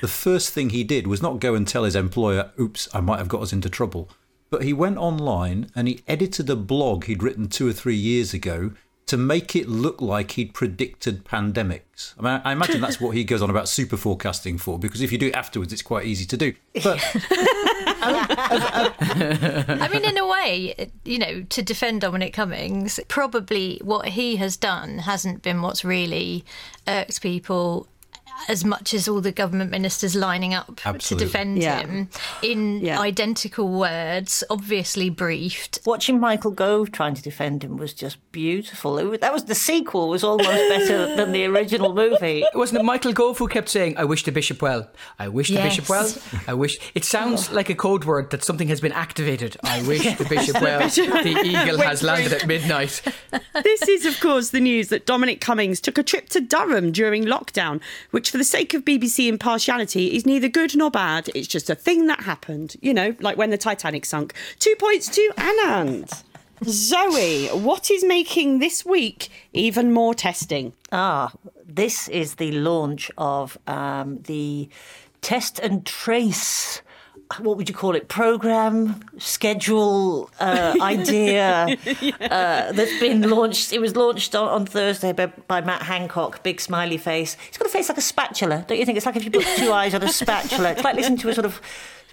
the 0.00 0.08
first 0.08 0.52
thing 0.52 0.70
he 0.70 0.84
did 0.84 1.06
was 1.06 1.22
not 1.22 1.40
go 1.40 1.54
and 1.54 1.66
tell 1.66 1.84
his 1.84 1.96
employer, 1.96 2.52
oops, 2.58 2.88
I 2.94 3.00
might 3.00 3.18
have 3.18 3.28
got 3.28 3.42
us 3.42 3.52
into 3.52 3.68
trouble. 3.68 4.08
But 4.48 4.62
he 4.62 4.72
went 4.72 4.98
online 4.98 5.70
and 5.74 5.86
he 5.86 6.02
edited 6.08 6.50
a 6.50 6.56
blog 6.56 7.04
he'd 7.04 7.22
written 7.22 7.48
two 7.48 7.68
or 7.68 7.72
three 7.72 7.96
years 7.96 8.34
ago 8.34 8.72
to 9.10 9.16
make 9.16 9.56
it 9.56 9.68
look 9.68 10.00
like 10.00 10.30
he'd 10.32 10.54
predicted 10.54 11.24
pandemics. 11.24 12.14
I 12.16 12.22
mean, 12.22 12.40
I 12.44 12.52
imagine 12.52 12.80
that's 12.80 13.00
what 13.00 13.16
he 13.16 13.24
goes 13.24 13.42
on 13.42 13.50
about 13.50 13.68
super 13.68 13.96
forecasting 13.96 14.56
for, 14.56 14.78
because 14.78 15.02
if 15.02 15.10
you 15.10 15.18
do 15.18 15.26
it 15.26 15.34
afterwards, 15.34 15.72
it's 15.72 15.82
quite 15.82 16.06
easy 16.06 16.24
to 16.26 16.36
do. 16.36 16.54
But. 16.84 17.00
I 18.02 19.88
mean, 19.92 20.04
in 20.04 20.16
a 20.16 20.24
way, 20.28 20.92
you 21.04 21.18
know, 21.18 21.42
to 21.42 21.60
defend 21.60 22.02
Dominic 22.02 22.32
Cummings, 22.32 23.00
probably 23.08 23.80
what 23.82 24.10
he 24.10 24.36
has 24.36 24.56
done 24.56 24.98
hasn't 24.98 25.42
been 25.42 25.60
what's 25.60 25.84
really 25.84 26.44
irked 26.86 27.20
people 27.20 27.88
as 28.48 28.64
much 28.64 28.94
as 28.94 29.08
all 29.08 29.20
the 29.20 29.32
government 29.32 29.70
ministers 29.70 30.14
lining 30.14 30.54
up 30.54 30.80
Absolutely. 30.84 31.26
to 31.26 31.32
defend 31.32 31.62
yeah. 31.62 31.80
him 31.80 32.08
in 32.42 32.80
yeah. 32.80 32.98
identical 33.00 33.68
words, 33.68 34.42
obviously 34.50 35.10
briefed. 35.10 35.78
Watching 35.84 36.20
Michael 36.20 36.50
Gove 36.50 36.92
trying 36.92 37.14
to 37.14 37.22
defend 37.22 37.64
him 37.64 37.76
was 37.76 37.92
just 37.92 38.18
beautiful. 38.32 38.94
Was, 38.94 39.20
that 39.20 39.32
was 39.32 39.44
the 39.44 39.54
sequel 39.54 40.08
was 40.08 40.24
almost 40.24 40.48
better 40.48 41.16
than 41.16 41.32
the 41.32 41.44
original 41.46 41.94
movie. 41.94 42.42
It 42.42 42.56
Wasn't 42.56 42.80
it 42.80 42.84
Michael 42.84 43.12
Gove 43.12 43.38
who 43.38 43.48
kept 43.48 43.68
saying, 43.68 43.96
"I 43.96 44.04
wish 44.04 44.24
the 44.24 44.32
bishop 44.32 44.62
well. 44.62 44.90
I 45.18 45.28
wish 45.28 45.48
the 45.48 45.54
yes. 45.54 45.76
bishop 45.76 45.88
well. 45.88 46.12
I 46.46 46.54
wish." 46.54 46.78
It 46.94 47.04
sounds 47.04 47.50
like 47.52 47.70
a 47.70 47.74
code 47.74 48.04
word 48.04 48.30
that 48.30 48.42
something 48.42 48.68
has 48.68 48.80
been 48.80 48.92
activated. 48.92 49.56
I 49.62 49.82
wish 49.86 50.02
the 50.16 50.24
bishop 50.24 50.60
well. 50.60 50.80
the 50.88 51.42
eagle 51.44 51.78
has 51.80 52.02
landed 52.02 52.32
at 52.32 52.46
midnight. 52.46 53.00
This 53.62 53.82
is, 53.82 54.06
of 54.06 54.18
course, 54.20 54.50
the 54.50 54.60
news 54.60 54.88
that 54.88 55.06
Dominic 55.06 55.40
Cummings 55.40 55.80
took 55.80 55.98
a 55.98 56.02
trip 56.02 56.28
to 56.30 56.40
Durham 56.40 56.90
during 56.92 57.24
lockdown, 57.24 57.80
which 58.10 58.29
for 58.30 58.38
the 58.38 58.44
sake 58.44 58.74
of 58.74 58.84
BBC 58.84 59.28
impartiality, 59.28 60.14
is 60.14 60.24
neither 60.24 60.48
good 60.48 60.76
nor 60.76 60.90
bad. 60.90 61.30
It's 61.34 61.48
just 61.48 61.68
a 61.68 61.74
thing 61.74 62.06
that 62.06 62.20
happened, 62.20 62.76
you 62.80 62.94
know, 62.94 63.14
like 63.20 63.36
when 63.36 63.50
the 63.50 63.58
Titanic 63.58 64.04
sunk. 64.04 64.34
Two 64.58 64.74
points 64.78 65.08
to 65.08 65.32
Anand. 65.36 66.22
Zoe, 66.64 67.48
what 67.48 67.90
is 67.90 68.04
making 68.04 68.58
this 68.58 68.84
week 68.84 69.30
even 69.52 69.92
more 69.92 70.14
testing? 70.14 70.74
Ah, 70.92 71.32
this 71.66 72.08
is 72.08 72.34
the 72.34 72.52
launch 72.52 73.10
of 73.16 73.56
um, 73.66 74.20
the 74.22 74.68
test 75.22 75.58
and 75.58 75.86
trace 75.86 76.82
what 77.38 77.56
would 77.56 77.68
you 77.68 77.74
call 77.74 77.94
it 77.94 78.08
program 78.08 79.02
schedule 79.18 80.30
uh, 80.40 80.74
idea 80.80 81.76
yeah. 82.00 82.12
uh, 82.20 82.72
that's 82.72 82.98
been 83.00 83.28
launched 83.28 83.72
it 83.72 83.80
was 83.80 83.94
launched 83.96 84.34
on, 84.34 84.48
on 84.48 84.66
thursday 84.66 85.12
by, 85.12 85.26
by, 85.26 85.60
matt 85.60 85.82
hancock 85.82 86.42
big 86.42 86.60
smiley 86.60 86.98
face 86.98 87.36
he's 87.46 87.58
got 87.58 87.66
a 87.66 87.70
face 87.70 87.88
like 87.88 87.98
a 87.98 88.02
spatula 88.02 88.64
don't 88.66 88.78
you 88.78 88.84
think 88.84 88.96
it's 88.96 89.06
like 89.06 89.16
if 89.16 89.24
you 89.24 89.30
put 89.30 89.46
two 89.56 89.72
eyes 89.72 89.94
on 89.94 90.02
a 90.02 90.08
spatula 90.08 90.72
it's 90.72 90.84
like 90.84 90.96
listening 90.96 91.18
to 91.18 91.28
a 91.28 91.34
sort 91.34 91.46
of 91.46 91.60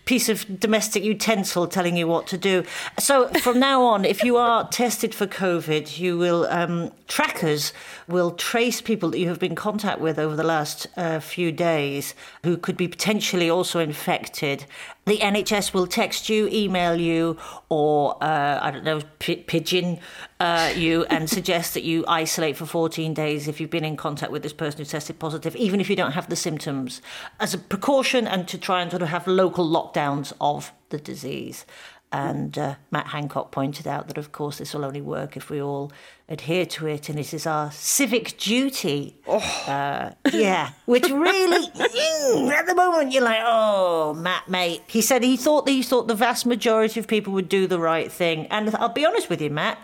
piece 0.07 0.29
of 0.29 0.59
domestic 0.59 1.03
utensil 1.03 1.67
telling 1.67 1.95
you 1.95 2.07
what 2.07 2.25
to 2.27 2.37
do. 2.37 2.63
So 2.97 3.27
from 3.41 3.59
now 3.59 3.83
on, 3.83 4.05
if 4.05 4.23
you 4.23 4.37
are 4.37 4.67
tested 4.69 5.13
for 5.13 5.27
COVID, 5.27 5.99
you 5.99 6.17
will 6.17 6.45
um, 6.45 6.91
trackers 7.07 7.73
will 8.07 8.31
trace 8.31 8.81
people 8.81 9.11
that 9.11 9.19
you 9.19 9.27
have 9.27 9.37
been 9.37 9.51
in 9.51 9.55
contact 9.55 9.99
with 9.99 10.17
over 10.17 10.35
the 10.35 10.43
last 10.43 10.87
uh, 10.97 11.19
few 11.19 11.51
days 11.51 12.15
who 12.43 12.57
could 12.57 12.77
be 12.77 12.87
potentially 12.87 13.49
also 13.49 13.79
infected 13.79 14.65
the 15.07 15.19
NHS 15.19 15.73
will 15.73 15.87
text 15.87 16.27
you, 16.27 16.49
email 16.49 16.99
you, 16.99 17.37
or 17.69 18.21
uh, 18.21 18.59
I 18.61 18.71
don't 18.71 18.83
know, 18.83 19.01
p- 19.19 19.37
pigeon 19.37 19.99
uh, 20.39 20.73
you 20.75 21.05
and 21.05 21.29
suggest 21.37 21.73
that 21.73 21.83
you 21.83 22.03
isolate 22.07 22.57
for 22.57 22.65
14 22.65 23.13
days 23.13 23.47
if 23.47 23.61
you've 23.61 23.69
been 23.69 23.85
in 23.85 23.95
contact 23.95 24.31
with 24.31 24.43
this 24.43 24.53
person 24.53 24.79
who 24.79 24.85
tested 24.85 25.17
positive, 25.17 25.55
even 25.55 25.79
if 25.79 25.89
you 25.89 25.95
don't 25.95 26.11
have 26.11 26.29
the 26.29 26.35
symptoms, 26.35 27.01
as 27.39 27.53
a 27.53 27.57
precaution 27.57 28.27
and 28.27 28.47
to 28.49 28.57
try 28.57 28.81
and 28.81 28.91
sort 28.91 29.01
of 29.01 29.07
have 29.07 29.25
local 29.27 29.65
lockdowns 29.65 30.33
of 30.41 30.73
the 30.89 30.97
disease. 30.97 31.65
And 32.11 32.57
uh, 32.57 32.75
Matt 32.89 33.07
Hancock 33.07 33.51
pointed 33.51 33.85
out 33.85 34.07
that, 34.07 34.17
of 34.17 34.31
course, 34.31 34.59
this 34.59 34.73
will 34.73 34.85
only 34.85 35.01
work 35.01 35.35
if 35.35 35.49
we 35.49 35.61
all 35.61 35.91
adhere 36.29 36.65
to 36.65 36.87
it, 36.87 37.09
and 37.09 37.19
it 37.19 37.33
is 37.33 37.45
our 37.45 37.69
civic 37.71 38.37
duty. 38.37 39.17
Uh, 39.27 40.11
yeah, 40.31 40.71
which 40.85 41.09
really, 41.09 41.67
at 41.75 42.65
the 42.65 42.73
moment, 42.75 43.11
you're 43.11 43.23
like, 43.23 43.41
oh, 43.41 44.13
Matt, 44.13 44.47
mate. 44.47 44.83
He 44.87 45.01
said 45.01 45.21
he 45.21 45.35
thought 45.35 45.65
that 45.65 45.73
he 45.73 45.83
thought 45.83 46.07
the 46.07 46.15
vast 46.15 46.45
majority 46.45 46.99
of 46.99 47.07
people 47.07 47.33
would 47.33 47.49
do 47.49 47.67
the 47.67 47.79
right 47.79 48.11
thing, 48.11 48.47
and 48.47 48.73
I'll 48.75 48.89
be 48.89 49.05
honest 49.05 49.29
with 49.29 49.41
you, 49.41 49.49
Matt. 49.49 49.77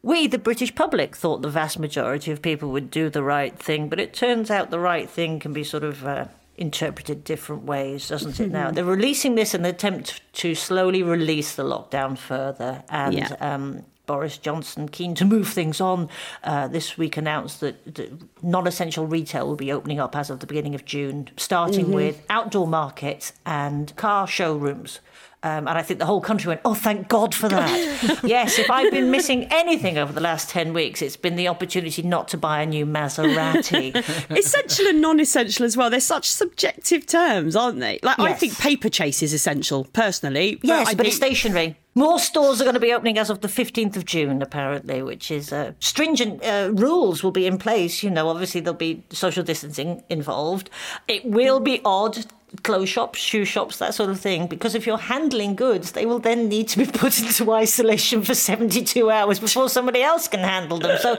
We, 0.00 0.26
the 0.26 0.38
British 0.38 0.74
public, 0.74 1.16
thought 1.16 1.42
the 1.42 1.48
vast 1.48 1.78
majority 1.78 2.30
of 2.30 2.42
people 2.42 2.70
would 2.70 2.90
do 2.90 3.08
the 3.10 3.22
right 3.22 3.58
thing, 3.58 3.88
but 3.88 3.98
it 3.98 4.12
turns 4.12 4.50
out 4.50 4.70
the 4.70 4.78
right 4.78 5.08
thing 5.08 5.40
can 5.40 5.52
be 5.52 5.64
sort 5.64 5.82
of. 5.82 6.06
Uh, 6.06 6.26
interpreted 6.56 7.24
different 7.24 7.64
ways, 7.64 8.08
doesn't 8.08 8.38
it? 8.40 8.50
Now 8.50 8.70
they're 8.70 8.84
releasing 8.84 9.34
this 9.34 9.54
in 9.54 9.64
an 9.64 9.66
attempt 9.74 10.20
to 10.34 10.54
slowly 10.54 11.02
release 11.02 11.54
the 11.54 11.64
lockdown 11.64 12.16
further, 12.16 12.82
and 12.88 13.14
Yeah. 13.14 13.36
um, 13.40 13.84
Boris 14.06 14.36
Johnson, 14.36 14.88
keen 14.88 15.14
to 15.14 15.24
move 15.24 15.48
things 15.48 15.80
on, 15.80 16.10
uh, 16.42 16.68
this 16.68 16.98
week 16.98 17.16
announced 17.16 17.60
that, 17.60 17.94
that 17.94 18.12
non-essential 18.42 19.06
retail 19.06 19.46
will 19.46 19.56
be 19.56 19.72
opening 19.72 19.98
up 19.98 20.14
as 20.14 20.28
of 20.28 20.40
the 20.40 20.46
beginning 20.46 20.74
of 20.74 20.84
June, 20.84 21.30
starting 21.38 21.90
with 21.90 22.22
outdoor 22.28 22.66
markets 22.66 23.32
and 23.46 23.96
car 23.96 24.26
showrooms. 24.26 25.00
Um, 25.44 25.68
and 25.68 25.76
I 25.76 25.82
think 25.82 25.98
the 26.00 26.06
whole 26.06 26.22
country 26.22 26.48
went, 26.48 26.62
oh, 26.64 26.72
thank 26.72 27.06
God 27.08 27.34
for 27.34 27.50
that. 27.50 28.20
yes, 28.24 28.58
if 28.58 28.70
I've 28.70 28.90
been 28.90 29.10
missing 29.10 29.46
anything 29.50 29.98
over 29.98 30.10
the 30.10 30.22
last 30.22 30.48
10 30.48 30.72
weeks, 30.72 31.02
it's 31.02 31.18
been 31.18 31.36
the 31.36 31.48
opportunity 31.48 32.00
not 32.00 32.28
to 32.28 32.38
buy 32.38 32.62
a 32.62 32.66
new 32.66 32.86
Maserati. 32.86 33.94
essential 34.36 34.86
and 34.86 35.02
non-essential 35.02 35.66
as 35.66 35.76
well. 35.76 35.90
They're 35.90 36.00
such 36.00 36.30
subjective 36.30 37.04
terms, 37.04 37.56
aren't 37.56 37.78
they? 37.78 37.98
Like 38.02 38.18
I 38.18 38.32
think 38.32 38.54
Paperchase 38.54 39.22
is 39.22 39.34
essential 39.34 39.84
personally. 39.92 40.58
Yes, 40.62 40.88
I 40.88 40.94
but 40.94 41.06
it's 41.06 41.18
think- 41.18 41.36
stationery. 41.36 41.76
More 41.96 42.18
stores 42.18 42.60
are 42.60 42.64
going 42.64 42.74
to 42.74 42.80
be 42.80 42.92
opening 42.92 43.18
as 43.18 43.30
of 43.30 43.40
the 43.40 43.48
15th 43.48 43.96
of 43.96 44.04
June, 44.04 44.42
apparently, 44.42 45.00
which 45.02 45.30
is 45.30 45.52
uh, 45.52 45.72
stringent 45.78 46.42
uh, 46.44 46.70
rules 46.72 47.22
will 47.22 47.30
be 47.30 47.46
in 47.46 47.56
place. 47.58 48.02
You 48.02 48.10
know, 48.10 48.28
obviously 48.28 48.60
there'll 48.60 48.76
be 48.76 49.04
social 49.10 49.44
distancing 49.44 50.02
involved. 50.08 50.70
It 51.06 51.24
will 51.24 51.60
be 51.60 51.80
odd. 51.84 52.26
Clothes 52.62 52.88
shops, 52.88 53.18
shoe 53.18 53.44
shops, 53.44 53.78
that 53.78 53.94
sort 53.94 54.10
of 54.10 54.20
thing. 54.20 54.46
Because 54.46 54.76
if 54.76 54.86
you're 54.86 54.96
handling 54.96 55.56
goods, 55.56 55.90
they 55.90 56.06
will 56.06 56.20
then 56.20 56.48
need 56.48 56.68
to 56.68 56.78
be 56.78 56.86
put 57.00 57.18
into 57.18 57.50
isolation 57.52 58.22
for 58.22 58.32
72 58.32 59.10
hours 59.10 59.40
before 59.40 59.68
somebody 59.68 60.02
else 60.02 60.28
can 60.28 60.38
handle 60.38 60.78
them. 60.78 60.96
So, 61.00 61.18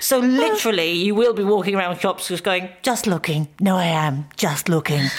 so 0.00 0.18
literally, 0.18 0.92
you 0.92 1.14
will 1.14 1.32
be 1.32 1.44
walking 1.44 1.76
around 1.76 1.98
shops 1.98 2.28
just 2.28 2.44
going, 2.44 2.68
"Just 2.82 3.06
looking." 3.06 3.48
No, 3.58 3.76
I 3.76 3.86
am 3.86 4.26
just 4.36 4.68
looking. 4.68 5.00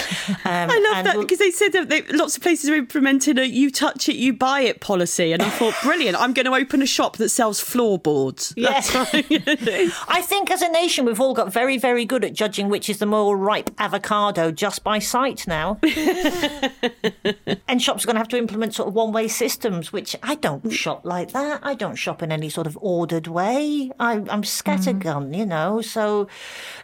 Um, 0.46 0.70
I 0.70 0.92
love 0.94 1.04
that 1.06 1.20
because 1.20 1.40
they 1.40 1.52
said 1.52 1.72
that 1.74 1.90
they, 1.90 2.04
lots 2.04 2.38
of 2.38 2.44
places 2.44 2.70
are 2.70 2.76
implementing 2.76 3.38
a 3.40 3.44
"you 3.44 3.72
touch 3.72 4.08
it, 4.08 4.16
you 4.16 4.34
buy 4.34 4.62
it" 4.62 4.80
policy, 4.88 5.34
and 5.34 5.44
I 5.44 5.50
thought, 5.50 5.76
brilliant! 5.84 6.16
I'm 6.16 6.32
going 6.32 6.46
to 6.46 6.54
open 6.54 6.82
a 6.82 6.86
shop 6.86 7.18
that 7.18 7.28
sells 7.28 7.60
floorboards. 7.60 8.54
Yes. 8.56 8.96
I 8.96 10.22
think 10.22 10.50
as 10.50 10.62
a 10.62 10.72
nation, 10.72 11.04
we've 11.04 11.20
all 11.20 11.34
got 11.34 11.52
very, 11.52 11.78
very 11.78 12.06
good 12.06 12.24
at 12.24 12.34
judging 12.34 12.70
which 12.70 12.90
is 12.90 13.00
the 13.00 13.06
more 13.06 13.36
ripe 13.36 13.70
avocado 13.78 14.50
just 14.50 14.86
by 14.86 15.00
sight 15.00 15.46
now. 15.46 15.78
and 17.68 17.82
shops 17.82 18.04
are 18.04 18.08
going 18.08 18.16
to 18.16 18.20
have 18.20 18.30
to 18.30 18.38
implement 18.38 18.76
sort 18.76 18.88
of 18.88 18.94
one 18.94 19.12
way 19.12 19.28
systems, 19.28 19.92
which 19.92 20.16
I 20.24 20.36
don't 20.36 20.70
shop 20.70 21.02
like 21.04 21.34
that. 21.34 21.60
I 21.64 21.74
don't 21.74 21.96
shop 21.96 22.24
in 22.24 22.32
any 22.32 22.48
sort 22.48 22.66
of 22.66 22.78
ordered 22.82 23.28
way. 23.28 23.92
I, 24.00 24.14
I'm 24.14 24.44
scattergun, 24.44 25.32
mm. 25.32 25.38
you 25.38 25.46
know. 25.46 25.82
So 25.82 26.30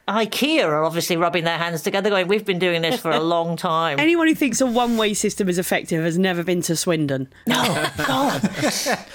IKEA 0.10 0.66
are 0.66 0.84
obviously 0.84 1.16
rubbing 1.16 1.46
their 1.46 1.58
hands 1.58 1.84
together, 1.84 2.10
going, 2.10 2.28
We've 2.28 2.46
been 2.46 2.60
doing 2.60 2.82
this 2.82 3.00
for 3.00 3.12
a 3.12 3.22
long 3.22 3.56
time. 3.56 3.98
Anyone 4.08 4.28
who 4.28 4.36
thinks 4.36 4.60
a 4.60 4.66
one-way 4.66 5.14
system 5.14 5.48
is 5.48 5.58
effective 5.58 6.04
has 6.04 6.18
never 6.18 6.44
been 6.44 6.62
to 6.64 6.76
Swindon. 6.76 7.30
no, 7.48 7.90
God. 7.98 8.50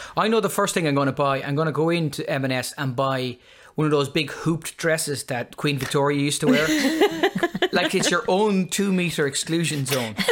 I 0.17 0.29
know 0.29 0.41
the 0.41 0.51
first 0.51 0.75
thing 0.75 0.87
I'm 0.87 0.95
going 0.95 1.07
to 1.07 1.13
buy. 1.13 1.43
I'm 1.43 1.55
going 1.55 1.67
to 1.67 1.73
go 1.73 1.91
into 1.91 2.29
M&S 2.29 2.73
and 2.77 2.95
buy 2.95 3.39
one 3.79 3.85
of 3.85 3.93
those 3.93 4.09
big 4.09 4.33
hooped 4.33 4.77
dresses 4.77 5.23
that 5.25 5.57
Queen 5.57 5.79
Victoria 5.79 6.19
used 6.19 6.41
to 6.41 6.49
wear. 6.49 6.67
like 7.73 7.95
it's 7.95 8.11
your 8.11 8.25
own 8.27 8.69
two 8.69 8.93
meter 8.93 9.25
exclusion 9.25 9.87
zone. 9.87 10.17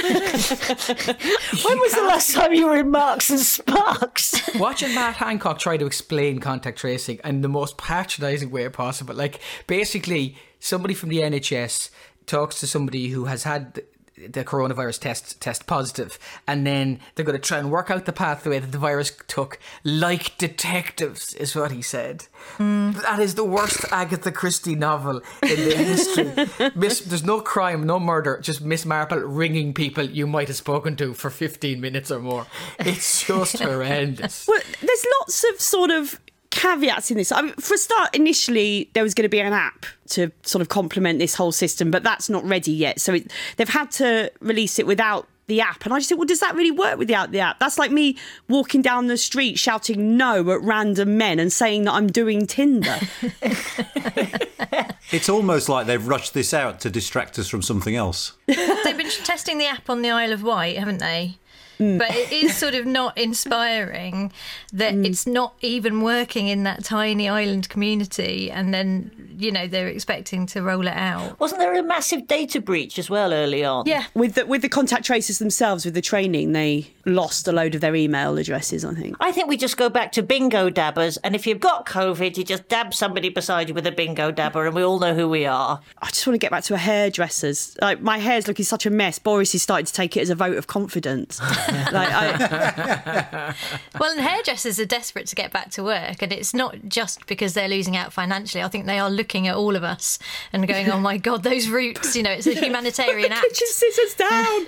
When 1.64 1.78
was 1.78 1.92
the 1.92 2.04
last 2.08 2.34
time 2.34 2.54
you 2.54 2.66
were 2.66 2.76
in 2.76 2.90
Marks 2.90 3.30
and 3.30 3.38
Sparks? 3.38 4.54
Watching 4.56 4.94
Matt 4.94 5.14
Hancock 5.16 5.60
try 5.60 5.76
to 5.76 5.86
explain 5.86 6.40
contact 6.40 6.78
tracing 6.78 7.20
in 7.22 7.42
the 7.42 7.48
most 7.48 7.78
patronising 7.78 8.50
way 8.50 8.68
possible. 8.68 9.14
Like 9.14 9.40
basically, 9.68 10.36
somebody 10.58 10.94
from 10.94 11.10
the 11.10 11.18
NHS 11.18 11.90
talks 12.26 12.58
to 12.60 12.66
somebody 12.66 13.08
who 13.08 13.26
has 13.26 13.44
had 13.44 13.82
the, 14.16 14.44
coronavirus 14.44 15.00
test 15.00 15.40
test 15.40 15.66
positive, 15.66 16.18
and 16.46 16.66
then 16.66 17.00
they're 17.14 17.24
going 17.24 17.40
to 17.40 17.48
try 17.48 17.58
and 17.58 17.70
work 17.70 17.90
out 17.90 18.06
the 18.06 18.12
pathway 18.12 18.58
that 18.58 18.72
the 18.72 18.78
virus 18.78 19.12
took, 19.26 19.58
like 19.84 20.36
detectives, 20.38 21.34
is 21.34 21.54
what 21.54 21.72
he 21.72 21.82
said. 21.82 22.26
Hmm. 22.56 22.92
That 22.92 23.20
is 23.20 23.34
the 23.34 23.44
worst 23.44 23.84
Agatha 23.90 24.32
Christie 24.32 24.74
novel 24.74 25.20
in 25.42 25.56
the 25.56 25.76
history. 25.76 26.70
Miss, 26.74 27.00
there's 27.00 27.24
no 27.24 27.40
crime, 27.40 27.84
no 27.84 27.98
murder, 27.98 28.38
just 28.40 28.62
Miss 28.62 28.86
Marple 28.86 29.18
ringing 29.18 29.74
people 29.74 30.04
you 30.04 30.26
might 30.26 30.48
have 30.48 30.56
spoken 30.56 30.96
to 30.96 31.14
for 31.14 31.30
15 31.30 31.80
minutes 31.80 32.10
or 32.10 32.20
more. 32.20 32.46
It's 32.78 33.26
just 33.26 33.58
horrendous. 33.62 34.46
Well, 34.48 34.60
there's 34.80 35.06
lots 35.20 35.44
of 35.52 35.60
sort 35.60 35.90
of 35.90 36.20
caveats 36.56 37.10
in 37.10 37.18
this. 37.18 37.30
I 37.30 37.42
mean, 37.42 37.54
for 37.54 37.74
a 37.74 37.78
start, 37.78 38.16
initially 38.16 38.90
there 38.94 39.02
was 39.02 39.14
going 39.14 39.24
to 39.24 39.28
be 39.28 39.40
an 39.40 39.52
app 39.52 39.84
to 40.10 40.30
sort 40.42 40.62
of 40.62 40.68
complement 40.68 41.18
this 41.18 41.34
whole 41.34 41.52
system, 41.52 41.90
but 41.90 42.02
that's 42.02 42.28
not 42.28 42.44
ready 42.44 42.72
yet. 42.72 43.00
So 43.00 43.14
it, 43.14 43.30
they've 43.56 43.68
had 43.68 43.90
to 43.92 44.32
release 44.40 44.78
it 44.78 44.86
without 44.86 45.28
the 45.48 45.60
app. 45.60 45.84
And 45.84 45.92
I 45.92 45.98
just 45.98 46.08
think, 46.08 46.18
well, 46.18 46.26
does 46.26 46.40
that 46.40 46.54
really 46.54 46.70
work 46.70 46.98
without 46.98 47.30
the 47.30 47.40
app? 47.40 47.60
That's 47.60 47.78
like 47.78 47.92
me 47.92 48.16
walking 48.48 48.82
down 48.82 49.06
the 49.06 49.18
street 49.18 49.58
shouting 49.58 50.16
no 50.16 50.50
at 50.50 50.62
random 50.62 51.18
men 51.18 51.38
and 51.38 51.52
saying 51.52 51.84
that 51.84 51.92
I'm 51.92 52.08
doing 52.08 52.46
Tinder. 52.46 52.98
It's 55.12 55.28
almost 55.28 55.68
like 55.68 55.86
they've 55.86 56.06
rushed 56.06 56.34
this 56.34 56.52
out 56.52 56.80
to 56.80 56.90
distract 56.90 57.38
us 57.38 57.48
from 57.48 57.62
something 57.62 57.94
else. 57.94 58.32
They've 58.46 58.96
been 58.96 59.08
testing 59.08 59.58
the 59.58 59.66
app 59.66 59.88
on 59.88 60.02
the 60.02 60.10
Isle 60.10 60.32
of 60.32 60.42
Wight, 60.42 60.76
haven't 60.76 60.98
they? 60.98 61.38
Mm. 61.78 61.98
But 61.98 62.10
it 62.10 62.32
is 62.32 62.56
sort 62.56 62.74
of 62.74 62.86
not 62.86 63.16
inspiring 63.18 64.32
that 64.72 64.94
mm. 64.94 65.06
it's 65.06 65.26
not 65.26 65.54
even 65.60 66.00
working 66.00 66.48
in 66.48 66.62
that 66.62 66.84
tiny 66.84 67.28
island 67.28 67.68
community, 67.68 68.50
and 68.50 68.72
then 68.72 69.10
you 69.38 69.52
know 69.52 69.66
they're 69.66 69.88
expecting 69.88 70.46
to 70.46 70.62
roll 70.62 70.86
it 70.86 70.96
out. 70.96 71.38
Wasn't 71.38 71.60
there 71.60 71.74
a 71.74 71.82
massive 71.82 72.26
data 72.26 72.60
breach 72.60 72.98
as 72.98 73.10
well 73.10 73.32
early 73.32 73.64
on? 73.64 73.84
Yeah, 73.86 74.04
with 74.14 74.34
the 74.34 74.46
with 74.46 74.62
the 74.62 74.68
contact 74.68 75.04
tracers 75.04 75.38
themselves, 75.38 75.84
with 75.84 75.94
the 75.94 76.02
training, 76.02 76.52
they 76.52 76.90
lost 77.04 77.46
a 77.46 77.52
load 77.52 77.74
of 77.74 77.80
their 77.80 77.94
email 77.94 78.38
addresses. 78.38 78.84
I 78.84 78.94
think. 78.94 79.16
I 79.20 79.32
think 79.32 79.48
we 79.48 79.56
just 79.56 79.76
go 79.76 79.88
back 79.88 80.12
to 80.12 80.22
bingo 80.22 80.70
dabbers, 80.70 81.18
and 81.18 81.34
if 81.34 81.46
you've 81.46 81.60
got 81.60 81.86
COVID, 81.86 82.36
you 82.36 82.44
just 82.44 82.68
dab 82.68 82.94
somebody 82.94 83.28
beside 83.28 83.68
you 83.68 83.74
with 83.74 83.86
a 83.86 83.92
bingo 83.92 84.30
dabber, 84.30 84.66
and 84.66 84.74
we 84.74 84.82
all 84.82 84.98
know 84.98 85.14
who 85.14 85.28
we 85.28 85.46
are. 85.46 85.80
I 86.00 86.08
just 86.08 86.26
want 86.26 86.34
to 86.34 86.38
get 86.38 86.50
back 86.50 86.64
to 86.64 86.74
a 86.74 86.78
hairdresser's. 86.78 87.76
Like 87.82 88.00
my 88.00 88.18
hair's 88.18 88.48
looking 88.48 88.64
such 88.64 88.86
a 88.86 88.90
mess. 88.90 89.18
Boris 89.18 89.54
is 89.54 89.62
starting 89.62 89.86
to 89.86 89.92
take 89.92 90.16
it 90.16 90.20
as 90.20 90.30
a 90.30 90.34
vote 90.34 90.56
of 90.56 90.66
confidence. 90.66 91.40
like 91.92 92.08
I, 92.12 93.54
Well, 94.00 94.12
and 94.12 94.20
hairdressers 94.20 94.78
are 94.78 94.86
desperate 94.86 95.26
to 95.28 95.34
get 95.34 95.52
back 95.52 95.70
to 95.72 95.82
work, 95.82 96.22
and 96.22 96.32
it's 96.32 96.54
not 96.54 96.76
just 96.88 97.26
because 97.26 97.54
they're 97.54 97.68
losing 97.68 97.96
out 97.96 98.12
financially. 98.12 98.62
I 98.62 98.68
think 98.68 98.86
they 98.86 98.98
are 98.98 99.10
looking 99.10 99.48
at 99.48 99.56
all 99.56 99.76
of 99.76 99.82
us 99.84 100.18
and 100.52 100.66
going, 100.66 100.90
"Oh 100.90 101.00
my 101.00 101.16
God, 101.18 101.42
those 101.42 101.68
roots!" 101.68 102.14
You 102.16 102.22
know, 102.22 102.30
it's 102.32 102.46
a 102.46 102.54
humanitarian 102.64 103.32
act. 103.32 103.42
kitchen 103.42 103.66
scissors 103.68 104.14
down. 104.14 104.66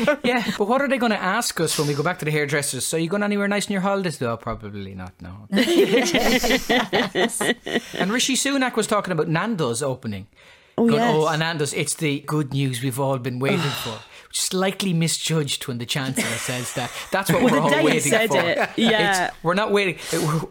Oh 0.00 0.18
yeah, 0.24 0.50
but 0.58 0.68
what 0.68 0.80
are 0.80 0.88
they 0.88 0.98
going 0.98 1.12
to 1.12 1.22
ask 1.22 1.60
us 1.60 1.78
when 1.78 1.88
we 1.88 1.94
go 1.94 2.02
back 2.02 2.18
to 2.20 2.24
the 2.24 2.30
hairdressers? 2.30 2.84
So 2.84 2.96
you 2.96 3.08
going 3.08 3.22
anywhere 3.22 3.48
nice 3.48 3.66
in 3.66 3.72
your 3.72 3.82
holidays? 3.82 4.20
No, 4.20 4.36
probably 4.36 4.94
not. 4.94 5.12
No. 5.20 5.46
and 5.50 5.62
Rishi 8.12 8.34
Sunak 8.34 8.76
was 8.76 8.86
talking 8.86 9.12
about 9.12 9.28
Nando's 9.28 9.82
opening. 9.82 10.26
Oh, 10.78 10.84
oh 10.90 10.94
yes. 10.94 11.14
oh, 11.14 11.26
and 11.28 11.40
Nando's, 11.40 11.72
it's 11.72 11.94
the 11.94 12.20
good 12.20 12.52
news 12.52 12.82
we've 12.82 13.00
all 13.00 13.18
been 13.18 13.38
waiting 13.38 13.58
for. 13.84 13.98
Slightly 14.36 14.92
misjudged 14.92 15.66
when 15.66 15.78
the 15.78 15.86
Chancellor 15.86 16.24
says 16.24 16.74
that. 16.74 16.90
That's 17.10 17.32
what 17.32 17.42
we're 17.42 17.58
all 17.58 17.70
waiting 17.82 18.12
for. 18.28 18.38
it, 18.40 18.58
yeah. 18.76 18.90
It's- 19.26 19.30
we're 19.42 19.54
not 19.54 19.72
waiting. 19.72 19.96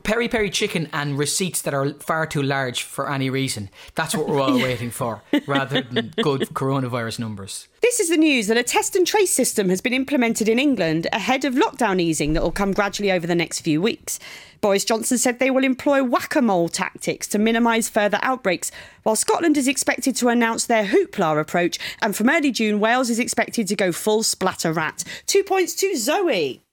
Peri 0.01 0.27
peri 0.27 0.49
chicken 0.49 0.89
and 0.91 1.19
receipts 1.19 1.61
that 1.61 1.73
are 1.75 1.93
far 1.95 2.25
too 2.25 2.41
large 2.41 2.81
for 2.81 3.11
any 3.11 3.29
reason. 3.29 3.69
That's 3.93 4.15
what 4.15 4.27
we're 4.27 4.41
all 4.41 4.55
waiting 4.69 4.89
for, 4.89 5.21
rather 5.45 5.81
than 5.81 6.13
good 6.21 6.41
coronavirus 6.53 7.19
numbers. 7.19 7.67
This 7.85 7.99
is 7.99 8.09
the 8.09 8.17
news 8.17 8.47
that 8.47 8.57
a 8.57 8.63
test 8.63 8.95
and 8.95 9.05
trace 9.05 9.31
system 9.31 9.69
has 9.69 9.79
been 9.79 9.93
implemented 9.93 10.49
in 10.49 10.57
England 10.57 11.05
ahead 11.13 11.45
of 11.45 11.53
lockdown 11.53 12.01
easing 12.01 12.33
that 12.33 12.41
will 12.41 12.51
come 12.51 12.71
gradually 12.71 13.11
over 13.11 13.27
the 13.27 13.35
next 13.35 13.59
few 13.59 13.79
weeks. 13.79 14.17
Boris 14.59 14.83
Johnson 14.83 15.19
said 15.19 15.37
they 15.37 15.51
will 15.51 15.63
employ 15.63 16.03
whack 16.03 16.35
a 16.35 16.41
mole 16.41 16.67
tactics 16.67 17.27
to 17.27 17.37
minimise 17.37 17.87
further 17.87 18.17
outbreaks, 18.23 18.71
while 19.03 19.15
Scotland 19.15 19.55
is 19.55 19.67
expected 19.67 20.15
to 20.15 20.29
announce 20.29 20.65
their 20.65 20.85
hoopla 20.85 21.39
approach, 21.39 21.77
and 22.01 22.15
from 22.15 22.27
early 22.27 22.49
June, 22.49 22.79
Wales 22.79 23.11
is 23.11 23.19
expected 23.19 23.67
to 23.67 23.75
go 23.75 23.91
full 23.91 24.23
splatter 24.23 24.73
rat. 24.73 25.03
Two 25.27 25.43
points 25.43 25.75
to 25.75 25.95
Zoe. 25.95 26.63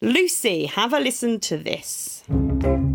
Lucy, 0.00 0.64
have 0.64 0.94
a 0.94 1.00
listen 1.00 1.38
to 1.40 1.58
this. 1.58 2.24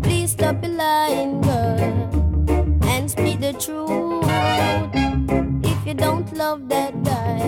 Please 0.02 0.32
stop 0.32 0.56
lying, 0.66 1.40
girl, 1.42 2.82
and 2.82 3.08
speak 3.08 3.38
the 3.38 3.52
truth. 3.52 5.07
If 5.98 6.04
you 6.04 6.10
don't 6.10 6.32
love 6.34 6.68
that 6.68 7.02
guy, 7.02 7.38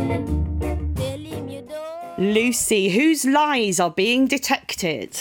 tell 0.97 1.19
him 1.21 1.49
you 1.49 1.63
don't. 1.63 2.19
Lucy, 2.35 2.89
whose 2.89 3.25
lies 3.25 3.79
are 3.79 3.93
being 3.93 4.27
detected? 4.27 5.17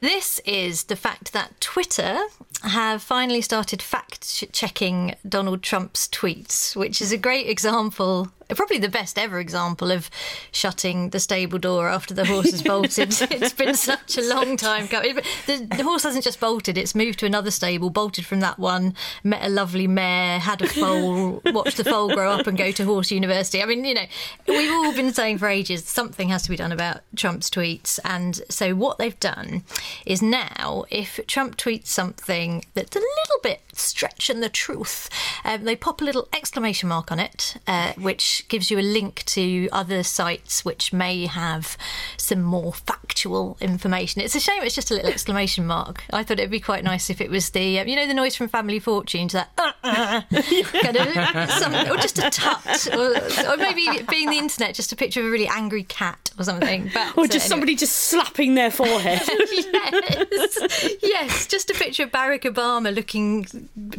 This 0.00 0.38
is 0.44 0.84
the 0.84 0.94
fact 0.94 1.32
that 1.32 1.60
Twitter 1.60 2.20
have 2.62 3.02
finally 3.02 3.40
started 3.40 3.82
fact 3.82 4.44
checking 4.52 5.16
Donald 5.28 5.64
Trump's 5.64 6.06
tweets, 6.06 6.76
which 6.76 7.02
is 7.02 7.10
a 7.10 7.18
great 7.18 7.48
example, 7.48 8.30
probably 8.48 8.78
the 8.78 8.88
best 8.88 9.18
ever 9.18 9.38
example 9.38 9.90
of 9.90 10.10
shutting 10.50 11.10
the 11.10 11.20
stable 11.20 11.58
door 11.58 11.88
after 11.88 12.14
the 12.14 12.24
horse 12.24 12.50
has 12.50 12.62
bolted. 12.62 13.08
it's 13.20 13.52
been 13.52 13.74
such 13.74 14.16
a 14.18 14.22
long 14.22 14.56
time 14.56 14.88
coming. 14.88 15.16
The, 15.46 15.66
the, 15.76 15.82
horse 15.82 16.04
hasn't 16.04 16.24
just 16.24 16.40
bolted, 16.40 16.78
it's 16.78 16.94
moved 16.94 17.18
to 17.20 17.26
another 17.26 17.50
stable, 17.50 17.90
bolted 17.90 18.26
from 18.26 18.40
that 18.40 18.58
one, 18.58 18.94
met 19.24 19.44
a 19.44 19.48
lovely 19.48 19.86
mare, 19.86 20.38
had 20.38 20.62
a 20.62 20.68
foal, 20.68 21.42
watched 21.46 21.76
the 21.76 21.84
foal 21.84 22.14
grow 22.14 22.30
up 22.30 22.46
and 22.46 22.56
go 22.56 22.70
to 22.72 22.84
horse 22.84 23.10
university. 23.10 23.62
I 23.62 23.66
mean, 23.66 23.84
you 23.84 23.94
know, 23.94 24.06
we've 24.48 24.72
all 24.72 24.94
been 24.94 25.12
saying 25.12 25.38
for 25.38 25.48
ages 25.48 25.84
something 25.84 26.28
has 26.28 26.42
to 26.42 26.50
be 26.50 26.56
done 26.56 26.72
about 26.72 27.00
Trump's 27.16 27.50
tweets. 27.50 27.98
And 28.04 28.40
so 28.48 28.74
what 28.74 28.98
they've 28.98 29.18
done 29.20 29.64
is 30.06 30.22
now, 30.22 30.84
if 30.90 31.20
Trump 31.26 31.56
tweets 31.56 31.88
something, 31.88 32.64
that's 32.74 32.96
a 32.96 33.00
little 33.00 33.40
bit 33.42 33.62
stretching 33.72 34.40
the 34.40 34.48
truth. 34.48 35.08
Um, 35.44 35.64
they 35.64 35.76
pop 35.76 36.00
a 36.00 36.04
little 36.04 36.28
exclamation 36.32 36.88
mark 36.88 37.12
on 37.12 37.18
it, 37.18 37.56
uh, 37.66 37.92
which 37.94 38.31
gives 38.48 38.70
you 38.70 38.78
a 38.78 38.82
link 38.82 39.24
to 39.26 39.68
other 39.72 40.02
sites 40.02 40.64
which 40.64 40.92
may 40.92 41.26
have 41.26 41.76
some 42.16 42.42
more 42.42 42.72
factual 42.72 43.56
information. 43.60 44.20
It's 44.20 44.34
a 44.34 44.40
shame 44.40 44.62
it's 44.62 44.74
just 44.74 44.90
a 44.90 44.94
little 44.94 45.10
exclamation 45.10 45.66
mark. 45.66 46.04
I 46.12 46.22
thought 46.22 46.38
it'd 46.38 46.50
be 46.50 46.60
quite 46.60 46.84
nice 46.84 47.10
if 47.10 47.20
it 47.20 47.30
was 47.30 47.50
the, 47.50 47.80
um, 47.80 47.88
you 47.88 47.96
know, 47.96 48.06
the 48.06 48.14
noise 48.14 48.36
from 48.36 48.48
Family 48.48 48.78
Fortunes, 48.78 49.32
that 49.32 49.50
uh, 49.58 49.72
uh, 49.82 50.22
kind 50.82 50.96
of, 50.96 51.50
some, 51.50 51.74
or 51.74 51.96
just 51.96 52.18
a 52.18 52.30
tut, 52.30 52.88
or, 52.94 53.52
or, 53.52 53.56
maybe 53.56 54.02
being 54.08 54.30
the 54.30 54.38
internet, 54.38 54.74
just 54.74 54.92
a 54.92 54.96
picture 54.96 55.20
of 55.20 55.26
a 55.26 55.30
really 55.30 55.48
angry 55.48 55.82
cat 55.84 56.30
or 56.38 56.44
something. 56.44 56.90
But, 56.92 57.16
or 57.16 57.26
just 57.26 57.34
uh, 57.34 57.36
anyway. 57.36 57.48
somebody 57.48 57.76
just 57.76 57.96
slapping 57.96 58.54
their 58.54 58.70
forehead. 58.70 59.22
yes, 59.28 60.98
yes, 61.02 61.46
just 61.46 61.70
a 61.70 61.74
picture 61.74 62.04
of 62.04 62.10
Barack 62.10 62.42
Obama 62.42 62.94
looking 62.94 63.46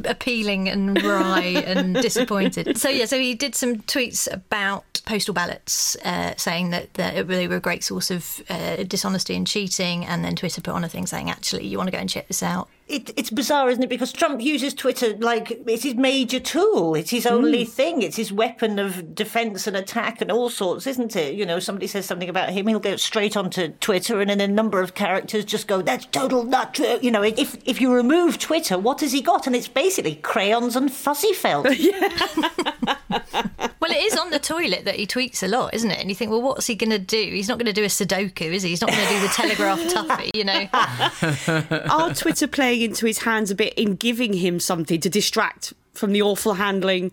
appealing 0.05 0.69
and 0.69 1.01
wry 1.03 1.63
and 1.65 1.95
disappointed. 1.95 2.77
So 2.77 2.89
yeah, 2.89 3.05
so 3.05 3.17
he 3.17 3.35
did 3.35 3.55
some 3.55 3.77
tweets 3.77 4.23
about 4.32 4.94
postal 5.06 5.34
ballots, 5.34 5.96
uh, 6.03 6.34
saying 6.38 6.70
that, 6.70 6.94
that, 6.96 7.27
they 7.27 7.48
were 7.48 7.58
a 7.58 7.62
great 7.62 7.84
source 7.84 8.10
of 8.10 8.42
uh, 8.50 8.84
dishonesty 8.84 9.36
and 9.36 9.46
cheating, 9.46 10.06
and 10.06 10.24
then 10.24 10.36
Twitter 10.36 10.62
put 10.62 10.74
on 10.74 10.84
a 10.84 10.89
thing 10.89 11.06
saying, 11.06 11.30
actually, 11.30 11.65
you 11.65 11.77
want 11.77 11.88
to 11.88 11.92
go 11.92 11.98
and 11.98 12.10
check 12.10 12.27
this 12.27 12.44
out. 12.44 12.70
It, 12.88 13.12
it's 13.18 13.30
bizarre, 13.30 13.70
isn't 13.70 13.84
it? 13.84 13.89
Because 13.89 14.12
Trump 14.12 14.42
uses 14.42 14.74
Twitter 14.74 15.15
like 15.18 15.51
it's 15.68 15.84
his 15.84 15.96
major 15.96 16.39
tool. 16.39 16.96
It's 16.96 17.12
his 17.12 17.25
only 17.25 17.65
mm. 17.65 17.70
thing. 17.70 18.01
It's 18.01 18.18
his 18.18 18.32
weapon 18.32 18.77
of 18.77 19.15
defense 19.15 19.68
and 19.68 19.77
attack 19.77 20.22
and 20.22 20.30
all 20.30 20.50
sorts, 20.50 20.86
isn't 20.86 21.15
it? 21.15 21.34
You 21.34 21.46
know, 21.46 21.60
somebody 21.60 21.88
says 21.88 22.06
something 22.06 22.27
about 22.27 22.50
him, 22.50 22.68
he'll 22.68 22.82
go 22.82 22.98
straight 22.98 23.38
onto 23.38 23.70
Twitter, 23.70 24.20
and 24.20 24.30
then 24.30 24.42
a 24.42 24.48
number 24.48 24.82
of 24.82 24.96
characters 24.96 25.46
just 25.46 25.68
go, 25.68 25.82
"That's 25.82 26.06
total 26.08 26.44
not 26.44 26.74
true." 26.74 27.00
You 27.01 27.12
know, 27.12 27.24
if 27.24 27.58
if 27.65 27.80
you 27.80 27.94
remove 27.94 28.38
Twitter, 28.38 28.77
what 28.77 29.00
has 29.00 29.13
he 29.13 29.22
got? 29.22 29.48
And 29.48 29.56
it's 29.56 29.70
basically 29.70 30.15
crayons 30.15 30.75
and 30.75 30.92
fuzzy 30.92 31.34
felt. 31.34 31.68
well, 33.83 33.91
it 33.91 34.01
is 34.01 34.17
on 34.17 34.29
the 34.29 34.39
toilet 34.39 34.85
that 34.85 34.95
he 34.95 35.05
tweets 35.05 35.43
a 35.43 35.47
lot, 35.47 35.73
isn't 35.73 35.91
it? 35.91 35.99
And 35.99 36.07
you 36.07 36.15
think, 36.15 36.31
well, 36.31 36.41
what's 36.41 36.67
he 36.67 36.75
going 36.75 36.91
to 36.91 36.97
do? 36.97 37.17
He's 37.17 37.49
not 37.49 37.57
going 37.57 37.65
to 37.65 37.74
do 37.74 37.83
a 37.83 37.87
Sudoku, 37.87 38.53
is 38.53 38.63
he? 38.63 38.69
He's 38.69 38.79
not 38.79 38.89
going 38.89 39.05
to 39.05 39.13
do 39.13 39.19
the 39.19 39.27
Telegraph 39.27 39.79
Toughie, 39.79 40.31
you 40.33 40.46
know. 40.46 41.89
Our 41.93 42.13
Twitter 42.13 42.48
playing 42.48 42.81
into 42.81 43.05
his 43.05 43.19
hands 43.19 43.51
a 43.51 43.55
bit 43.55 43.74
in 43.74 43.96
giving 43.96 44.31
him 44.31 44.61
something 44.61 45.01
to 45.01 45.09
distract 45.09 45.74
from 45.91 46.13
the 46.13 46.22
awful 46.22 46.53
handling 46.53 47.11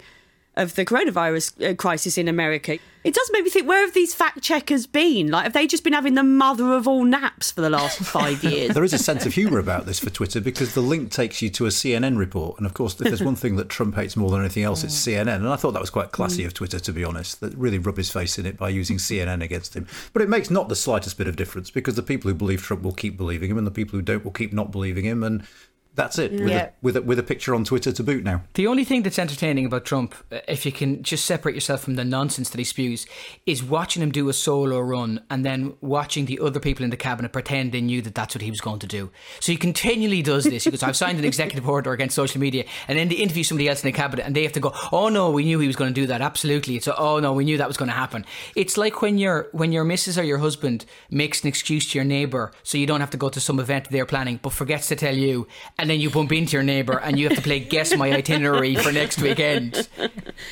of 0.57 0.75
the 0.75 0.85
coronavirus 0.85 1.71
uh, 1.71 1.75
crisis 1.75 2.19
in 2.19 2.29
America. 2.29 2.79
It 3.03 3.15
does 3.15 3.31
make 3.33 3.45
me 3.45 3.51
think 3.51 3.67
where 3.67 3.81
have 3.81 3.95
these 3.95 4.13
fact 4.13 4.43
checkers 4.43 4.87
been? 4.87 5.31
Like, 5.31 5.45
have 5.45 5.55
they 5.55 5.67
just 5.67 5.85
been 5.85 5.95
having 5.95 6.17
the 6.17 6.23
mother 6.23 6.73
of 6.73 6.87
all 6.87 7.05
naps 7.05 7.51
for 7.51 7.63
the 7.63 7.71
last 7.71 7.99
five 8.05 8.45
years? 8.45 8.75
there 8.75 8.85
is 8.85 8.93
a 8.93 8.99
sense 8.99 9.25
of 9.25 9.33
humour 9.33 9.59
about 9.59 9.87
this 9.87 9.99
for 9.99 10.11
Twitter 10.11 10.39
because 10.39 10.75
the 10.75 10.83
link 10.83 11.11
takes 11.11 11.41
you 11.41 11.49
to 11.51 11.65
a 11.65 11.71
CNN 11.71 12.19
report. 12.19 12.59
And 12.59 12.67
of 12.67 12.75
course, 12.75 13.01
if 13.01 13.07
there's 13.07 13.23
one 13.23 13.37
thing 13.37 13.57
that 13.57 13.71
Trump 13.71 13.95
hates 13.95 14.17
more 14.17 14.31
than 14.31 14.41
anything 14.41 14.65
else, 14.65 14.85
it's 14.85 14.95
CNN. 14.95 15.37
And 15.37 15.49
I 15.49 15.57
thought 15.57 15.73
that 15.73 15.81
was 15.81 15.89
quite 15.89 16.13
classy 16.13 16.45
of 16.45 16.53
Twitter, 16.53 16.79
to 16.79 16.93
be 16.93 17.05
honest, 17.05 17.41
that 17.41 17.57
really 17.57 17.79
rub 17.79 17.97
his 17.97 18.11
face 18.11 18.39
in 18.39 18.45
it 18.45 18.59
by 18.59 18.69
using 18.69 18.99
CNN 18.99 19.43
against 19.43 19.75
him. 19.75 19.87
But 20.13 20.21
it 20.21 20.29
makes 20.29 20.51
not 20.51 20.69
the 20.69 20.77
slightest 20.77 21.17
bit 21.17 21.29
of 21.29 21.37
difference 21.37 21.71
because 21.71 21.95
the 21.95 22.03
people 22.03 22.31
who 22.31 22.35
believe 22.35 22.63
Trump 22.63 22.83
will 22.83 22.93
keep 22.93 23.17
believing 23.17 23.51
him 23.51 23.57
and 23.57 23.67
the 23.67 23.71
people 23.71 23.99
who 23.99 24.03
don't 24.03 24.25
will 24.25 24.33
keep 24.33 24.53
not 24.53 24.73
believing 24.73 25.07
him. 25.07 25.23
And 25.23 25.47
that's 26.01 26.19
it. 26.19 26.33
With, 26.33 26.49
yeah. 26.49 26.67
a, 26.67 26.71
with, 26.83 26.97
a, 26.97 27.03
with 27.03 27.19
a 27.19 27.23
picture 27.23 27.55
on 27.55 27.65
Twitter 27.65 27.93
to 27.93 28.03
boot 28.03 28.25
now. 28.25 28.43
The 28.55 28.67
only 28.67 28.85
thing 28.85 29.03
that's 29.03 29.19
entertaining 29.19 29.67
about 29.67 29.85
Trump, 29.85 30.15
uh, 30.33 30.41
if 30.49 30.65
you 30.65 30.73
can 30.73 31.03
just 31.03 31.25
separate 31.25 31.55
yourself 31.55 31.83
from 31.83 31.97
the 31.97 32.05
nonsense 32.05 32.51
that 32.51 32.59
he 32.59 32.65
spews, 32.65 33.07
is 33.47 33.63
watching 33.63 34.03
him 34.03 34.11
do 34.11 34.29
a 34.29 34.33
solo 34.33 34.81
run 34.81 35.23
and 35.31 35.45
then 35.45 35.75
watching 35.81 36.27
the 36.27 36.41
other 36.41 36.61
people 36.61 36.85
in 36.85 36.91
the 36.91 36.97
cabinet 36.97 37.33
pretend 37.33 37.73
they 37.73 37.81
knew 37.81 38.03
that 38.03 38.15
that's 38.15 38.35
what 38.35 38.43
he 38.43 38.51
was 38.51 38.61
going 38.61 38.79
to 38.81 38.87
do. 38.87 39.11
So 39.41 39.53
he 39.53 39.59
continually 39.59 40.23
does 40.23 40.45
this. 40.45 40.65
He 40.65 40.71
goes, 40.71 40.83
I've 40.83 40.97
signed 40.97 41.19
an 41.19 41.25
executive 41.25 41.69
order 41.69 41.93
against 41.93 42.15
social 42.15 42.41
media. 42.41 42.65
And 42.89 42.99
then 42.99 43.09
they 43.09 43.17
interview 43.17 43.45
somebody 43.45 43.69
else 43.69 43.83
in 43.83 43.89
the 43.89 43.97
cabinet 43.97 44.25
and 44.25 44.35
they 44.35 44.43
have 44.43 44.53
to 44.53 44.61
go, 44.61 44.75
oh 44.93 45.09
no, 45.09 45.31
we 45.31 45.45
knew 45.45 45.59
he 45.59 45.67
was 45.67 45.77
going 45.77 45.93
to 45.93 46.01
do 46.01 46.07
that. 46.07 46.21
Absolutely. 46.21 46.77
It's, 46.77 46.89
oh 46.89 47.21
no, 47.21 47.33
we 47.33 47.45
knew 47.45 47.59
that 47.59 47.69
was 47.69 47.77
going 47.77 47.91
to 47.91 47.95
happen. 47.95 48.25
It's 48.57 48.77
like 48.77 49.03
when, 49.03 49.19
your 49.19 49.49
when 49.53 49.73
your 49.73 49.85
missus 49.85 50.19
or 50.19 50.23
your 50.25 50.39
husband 50.39 50.85
makes 51.11 51.43
an 51.43 51.49
excuse 51.49 51.91
to 51.91 51.99
your 51.99 52.05
neighbour 52.05 52.53
so 52.63 52.79
you 52.79 52.87
don't 52.87 53.01
have 53.01 53.11
to 53.11 53.17
go 53.17 53.29
to 53.29 53.41
some 53.41 53.59
event 53.61 53.89
they're 53.91 54.07
planning 54.07 54.39
but 54.43 54.53
forgets 54.53 54.89
to 54.89 54.97
tell 54.97 55.17
you 55.17 55.47
and 55.79 55.90
then 55.91 56.01
you 56.01 56.11
bump 56.11 56.33
into 56.33 56.53
your 56.53 56.61
your 56.61 56.67
neighbour 56.67 56.99
and 56.99 57.19
you 57.19 57.27
have 57.27 57.37
to 57.37 57.43
play 57.43 57.59
guess 57.59 57.97
my 57.97 58.13
itinerary 58.13 58.77
for 58.77 58.93
next 58.93 59.21
weekend. 59.21 59.89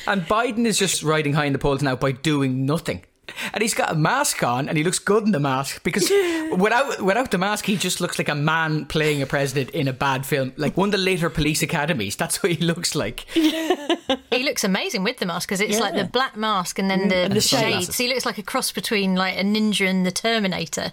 And 0.07 0.23
Biden 0.23 0.65
is 0.65 0.77
just 0.77 1.03
riding 1.03 1.33
high 1.33 1.45
in 1.45 1.53
the 1.53 1.59
polls 1.59 1.83
now 1.83 1.95
by 1.95 2.11
doing 2.11 2.65
nothing 2.65 3.03
and 3.53 3.61
he's 3.61 3.73
got 3.73 3.91
a 3.91 3.95
mask 3.95 4.43
on 4.43 4.69
and 4.69 4.77
he 4.77 4.83
looks 4.83 4.99
good 4.99 5.23
in 5.23 5.31
the 5.31 5.39
mask 5.39 5.83
because 5.83 6.09
without 6.57 7.01
without 7.01 7.31
the 7.31 7.37
mask 7.37 7.65
he 7.65 7.75
just 7.75 8.01
looks 8.01 8.17
like 8.17 8.29
a 8.29 8.35
man 8.35 8.85
playing 8.85 9.21
a 9.21 9.25
president 9.25 9.69
in 9.71 9.87
a 9.87 9.93
bad 9.93 10.25
film. 10.25 10.53
Like 10.57 10.77
one 10.77 10.89
of 10.89 10.93
the 10.93 10.97
later 10.97 11.29
police 11.29 11.61
academies 11.61 12.15
that's 12.15 12.41
what 12.43 12.51
he 12.51 12.63
looks 12.63 12.95
like. 12.95 13.25
He 14.31 14.43
looks 14.43 14.63
amazing 14.63 15.03
with 15.03 15.17
the 15.17 15.25
mask 15.25 15.49
because 15.49 15.59
it's 15.59 15.73
yeah. 15.73 15.79
like 15.79 15.95
the 15.95 16.05
black 16.05 16.37
mask 16.37 16.79
and 16.79 16.89
then 16.89 17.01
mm. 17.01 17.09
the, 17.09 17.15
and 17.15 17.33
the 17.33 17.41
shades. 17.41 17.97
He 17.97 18.07
looks 18.07 18.25
like 18.25 18.37
a 18.37 18.43
cross 18.43 18.71
between 18.71 19.15
like 19.15 19.35
a 19.35 19.41
ninja 19.41 19.87
and 19.87 20.05
the 20.05 20.11
terminator. 20.11 20.91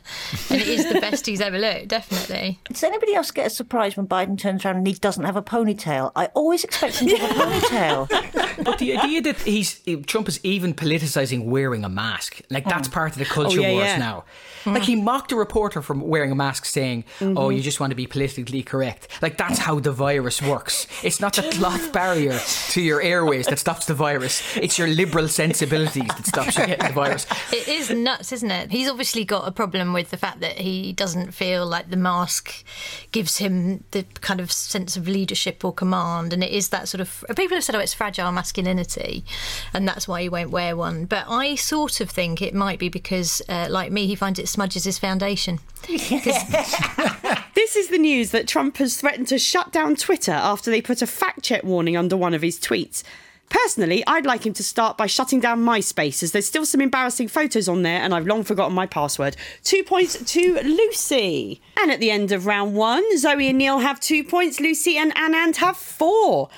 And 0.50 0.60
it 0.60 0.66
is 0.66 0.90
the 0.90 1.00
best 1.00 1.26
he's 1.26 1.40
ever 1.40 1.58
looked 1.58 1.88
definitely. 1.88 2.60
Does 2.64 2.82
anybody 2.82 3.14
else 3.14 3.30
get 3.30 3.46
a 3.46 3.50
surprise 3.50 3.96
when 3.96 4.06
Biden 4.06 4.38
turns 4.38 4.64
around 4.64 4.76
and 4.76 4.86
he 4.86 4.94
doesn't 4.94 5.24
have 5.24 5.36
a 5.36 5.42
ponytail? 5.42 6.12
I 6.16 6.26
always 6.34 6.64
expect 6.64 6.98
him 6.98 7.08
to 7.08 7.16
have 7.16 7.30
a 7.30 7.34
ponytail. 7.40 8.64
But 8.64 8.78
the 8.78 8.96
idea 8.96 9.22
that 9.22 9.38
he's 9.38 9.80
Trump 10.06 10.28
is 10.28 10.40
even 10.42 10.74
politicizing 10.74 11.44
wearing 11.46 11.84
a 11.84 11.88
mask 11.88 12.25
mask. 12.30 12.42
Like 12.50 12.64
that's 12.64 12.88
oh. 12.88 12.92
part 12.92 13.12
of 13.12 13.18
the 13.18 13.24
culture 13.24 13.60
oh, 13.60 13.62
yeah, 13.62 13.72
wars 13.72 13.84
yeah. 13.84 13.98
now. 13.98 14.24
Mm. 14.66 14.74
Like 14.74 14.82
he 14.82 14.96
mocked 14.96 15.30
a 15.30 15.36
reporter 15.36 15.80
for 15.80 15.94
wearing 15.94 16.32
a 16.32 16.34
mask, 16.34 16.64
saying, 16.64 17.04
mm-hmm. 17.20 17.38
"Oh, 17.38 17.50
you 17.50 17.62
just 17.62 17.78
want 17.78 17.92
to 17.92 17.94
be 17.94 18.06
politically 18.06 18.62
correct." 18.62 19.08
Like 19.22 19.38
that's 19.38 19.58
how 19.58 19.78
the 19.78 19.92
virus 19.92 20.42
works. 20.42 20.88
It's 21.04 21.20
not 21.20 21.34
the 21.34 21.42
cloth 21.42 21.92
barrier 21.92 22.38
to 22.70 22.80
your 22.82 23.00
airways 23.00 23.46
that 23.46 23.60
stops 23.60 23.86
the 23.86 23.94
virus. 23.94 24.42
It's 24.56 24.76
your 24.78 24.88
liberal 24.88 25.28
sensibilities 25.28 26.08
that 26.08 26.26
stops 26.26 26.58
you 26.58 26.66
getting 26.66 26.88
the 26.88 26.92
virus. 26.92 27.26
It 27.52 27.68
is 27.68 27.90
nuts, 27.90 28.32
isn't 28.32 28.50
it? 28.50 28.72
He's 28.72 28.88
obviously 28.88 29.24
got 29.24 29.46
a 29.46 29.52
problem 29.52 29.92
with 29.92 30.10
the 30.10 30.16
fact 30.16 30.40
that 30.40 30.58
he 30.58 30.92
doesn't 30.92 31.32
feel 31.32 31.64
like 31.64 31.90
the 31.90 31.96
mask 31.96 32.64
gives 33.12 33.38
him 33.38 33.84
the 33.92 34.04
kind 34.20 34.40
of 34.40 34.50
sense 34.50 34.96
of 34.96 35.06
leadership 35.06 35.64
or 35.64 35.72
command, 35.72 36.32
and 36.32 36.42
it 36.42 36.50
is 36.50 36.70
that 36.70 36.88
sort 36.88 37.00
of. 37.00 37.24
People 37.36 37.56
have 37.56 37.64
said, 37.64 37.76
"Oh, 37.76 37.78
it's 37.78 37.94
fragile 37.94 38.32
masculinity," 38.32 39.24
and 39.72 39.86
that's 39.86 40.08
why 40.08 40.22
he 40.22 40.28
won't 40.28 40.50
wear 40.50 40.76
one. 40.76 41.04
But 41.04 41.26
I 41.28 41.54
sort 41.54 42.00
of 42.00 42.10
think 42.10 42.42
it 42.42 42.54
might 42.54 42.80
be 42.80 42.88
because, 42.88 43.42
uh, 43.48 43.68
like 43.70 43.92
me, 43.92 44.06
he 44.06 44.16
finds 44.16 44.38
it 44.38 44.48
smudges 44.56 44.84
his 44.84 44.98
foundation. 44.98 45.60
this 45.86 47.76
is 47.76 47.88
the 47.88 47.98
news 47.98 48.30
that 48.30 48.48
Trump 48.48 48.78
has 48.78 48.96
threatened 48.96 49.28
to 49.28 49.38
shut 49.38 49.70
down 49.70 49.94
Twitter 49.96 50.32
after 50.32 50.70
they 50.70 50.80
put 50.80 51.02
a 51.02 51.06
fact 51.06 51.42
check 51.42 51.62
warning 51.62 51.94
under 51.94 52.16
one 52.16 52.32
of 52.32 52.40
his 52.40 52.58
tweets. 52.58 53.02
Personally, 53.50 54.02
I'd 54.06 54.24
like 54.24 54.46
him 54.46 54.54
to 54.54 54.64
start 54.64 54.96
by 54.96 55.04
shutting 55.04 55.40
down 55.40 55.62
MySpace, 55.62 56.22
as 56.22 56.32
there's 56.32 56.46
still 56.46 56.64
some 56.64 56.80
embarrassing 56.80 57.28
photos 57.28 57.68
on 57.68 57.82
there 57.82 58.00
and 58.00 58.14
I've 58.14 58.26
long 58.26 58.44
forgotten 58.44 58.74
my 58.74 58.86
password. 58.86 59.36
Two 59.62 59.84
points 59.84 60.32
to 60.32 60.54
Lucy. 60.62 61.60
And 61.78 61.92
at 61.92 62.00
the 62.00 62.10
end 62.10 62.32
of 62.32 62.46
round 62.46 62.74
one, 62.74 63.18
Zoe 63.18 63.48
and 63.48 63.58
Neil 63.58 63.80
have 63.80 64.00
two 64.00 64.24
points, 64.24 64.58
Lucy 64.58 64.96
and 64.96 65.14
Anand 65.14 65.56
have 65.56 65.76
four. 65.76 66.48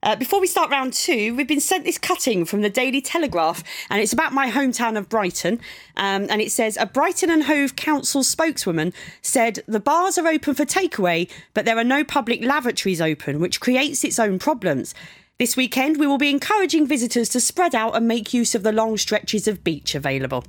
Uh, 0.00 0.14
before 0.14 0.40
we 0.40 0.46
start 0.46 0.70
round 0.70 0.92
two, 0.92 1.34
we've 1.34 1.48
been 1.48 1.60
sent 1.60 1.84
this 1.84 1.98
cutting 1.98 2.44
from 2.44 2.60
the 2.60 2.70
Daily 2.70 3.00
Telegraph, 3.00 3.64
and 3.90 4.00
it's 4.00 4.12
about 4.12 4.32
my 4.32 4.48
hometown 4.48 4.96
of 4.96 5.08
Brighton. 5.08 5.54
Um, 5.96 6.28
and 6.30 6.40
it 6.40 6.52
says 6.52 6.76
a 6.76 6.86
Brighton 6.86 7.30
and 7.30 7.44
Hove 7.44 7.74
Council 7.74 8.22
spokeswoman 8.22 8.92
said 9.22 9.64
the 9.66 9.80
bars 9.80 10.16
are 10.16 10.28
open 10.28 10.54
for 10.54 10.64
takeaway, 10.64 11.28
but 11.52 11.64
there 11.64 11.76
are 11.76 11.84
no 11.84 12.04
public 12.04 12.42
lavatories 12.42 13.00
open, 13.00 13.40
which 13.40 13.58
creates 13.58 14.04
its 14.04 14.20
own 14.20 14.38
problems. 14.38 14.94
This 15.38 15.56
weekend, 15.56 15.98
we 15.98 16.06
will 16.06 16.18
be 16.18 16.30
encouraging 16.30 16.86
visitors 16.86 17.28
to 17.30 17.40
spread 17.40 17.74
out 17.74 17.96
and 17.96 18.06
make 18.06 18.32
use 18.32 18.54
of 18.54 18.62
the 18.62 18.72
long 18.72 18.96
stretches 18.98 19.48
of 19.48 19.64
beach 19.64 19.96
available. 19.96 20.44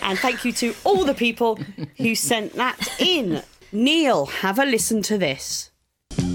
And 0.00 0.16
thank 0.18 0.44
you 0.44 0.52
to 0.52 0.74
all 0.84 1.04
the 1.04 1.14
people 1.14 1.58
who 1.96 2.14
sent 2.14 2.52
that 2.54 3.00
in. 3.00 3.42
Neil, 3.72 4.26
have 4.26 4.60
a 4.60 4.64
listen 4.64 5.02
to 5.02 5.18
this. 5.18 5.71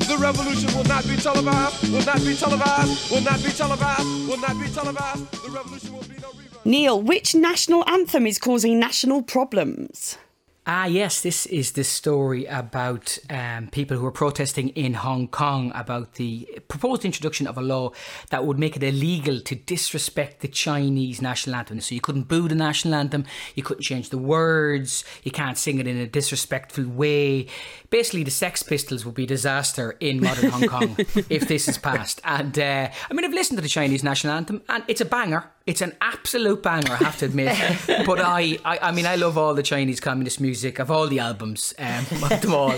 The 0.08 0.18
revolution 0.18 0.74
will 0.76 0.86
not 0.86 1.06
be 1.06 1.18
televised, 1.18 1.92
will 1.92 2.06
not 2.06 2.20
be 2.24 2.34
televised, 2.34 3.12
will 3.12 3.22
not 3.22 3.44
be 3.44 3.52
televised, 3.52 4.28
will 4.30 4.38
not 4.38 4.58
be 4.60 4.68
televised. 4.70 5.32
The 5.32 5.52
revolution 5.52 5.94
will 5.94 6.04
be 6.04 6.16
no 6.22 6.30
rerun. 6.30 6.66
Neil, 6.66 7.02
which 7.02 7.36
national 7.36 7.84
anthem 7.90 8.26
is 8.26 8.40
causing 8.40 8.80
national 8.80 9.22
problems? 9.22 10.18
Ah, 10.70 10.86
yes, 10.86 11.22
this 11.22 11.46
is 11.46 11.72
the 11.72 11.84
story 11.86 12.44
about 12.44 13.18
um, 13.30 13.70
people 13.70 13.96
who 13.96 14.06
are 14.06 14.12
protesting 14.12 14.68
in 14.70 14.96
Hong 14.96 15.30
Kong 15.30 15.72
about 15.74 16.16
the 16.16 16.46
proposed 16.68 17.06
introduction 17.06 17.48
of 17.48 17.58
a 17.58 17.62
law 17.62 17.92
that 18.32 18.46
would 18.46 18.60
make 18.60 18.76
it 18.76 18.84
illegal 18.84 19.40
to 19.40 19.56
disrespect 19.56 20.42
the 20.42 20.50
Chinese 20.50 21.22
national 21.22 21.56
anthem. 21.56 21.80
So 21.80 21.96
you 21.96 22.02
couldn't 22.02 22.28
boo 22.28 22.50
the 22.50 22.56
national 22.56 22.96
anthem, 22.96 23.24
you 23.56 23.64
couldn't 23.64 23.84
change 23.84 24.10
the 24.10 24.18
words, 24.18 25.06
you 25.24 25.32
can't 25.32 25.58
sing 25.58 25.80
it 25.80 25.88
in 25.88 25.96
a 25.96 26.06
disrespectful 26.06 26.86
way. 26.86 27.48
Basically, 27.90 28.26
the 28.26 28.32
Sex 28.32 28.62
Pistols 28.62 29.06
would 29.06 29.16
be 29.16 29.24
a 29.24 29.28
disaster 29.28 29.96
in 30.02 30.20
modern 30.20 30.50
Hong 30.50 30.68
Kong 30.68 30.96
if 31.30 31.48
this 31.48 31.70
is 31.70 31.78
passed. 31.78 32.20
And 32.26 32.60
uh, 32.60 32.90
I 33.10 33.14
mean, 33.14 33.24
I've 33.24 33.32
listened 33.32 33.58
to 33.58 33.62
the 33.62 33.70
Chinese 33.70 34.04
national 34.04 34.34
anthem, 34.34 34.62
and 34.68 34.84
it's 34.90 35.00
a 35.00 35.06
banger. 35.06 35.50
It's 35.68 35.82
an 35.82 35.98
absolute 36.00 36.64
banger, 36.64 36.94
I 36.94 37.04
have 37.04 37.18
to 37.18 37.26
admit. 37.26 37.54
but 38.06 38.22
I, 38.22 38.58
I, 38.64 38.80
I 38.84 38.92
mean, 38.94 39.06
I 39.06 39.18
love 39.18 39.38
all 39.38 39.54
the 39.54 39.62
Chinese 39.62 40.00
communist 40.00 40.40
music 40.40 40.80
of 40.80 40.90
all 40.90 41.08
the 41.08 41.20
albums, 41.20 41.74
um, 41.78 42.06
of 42.24 42.42
them 42.42 42.54
all. 42.54 42.74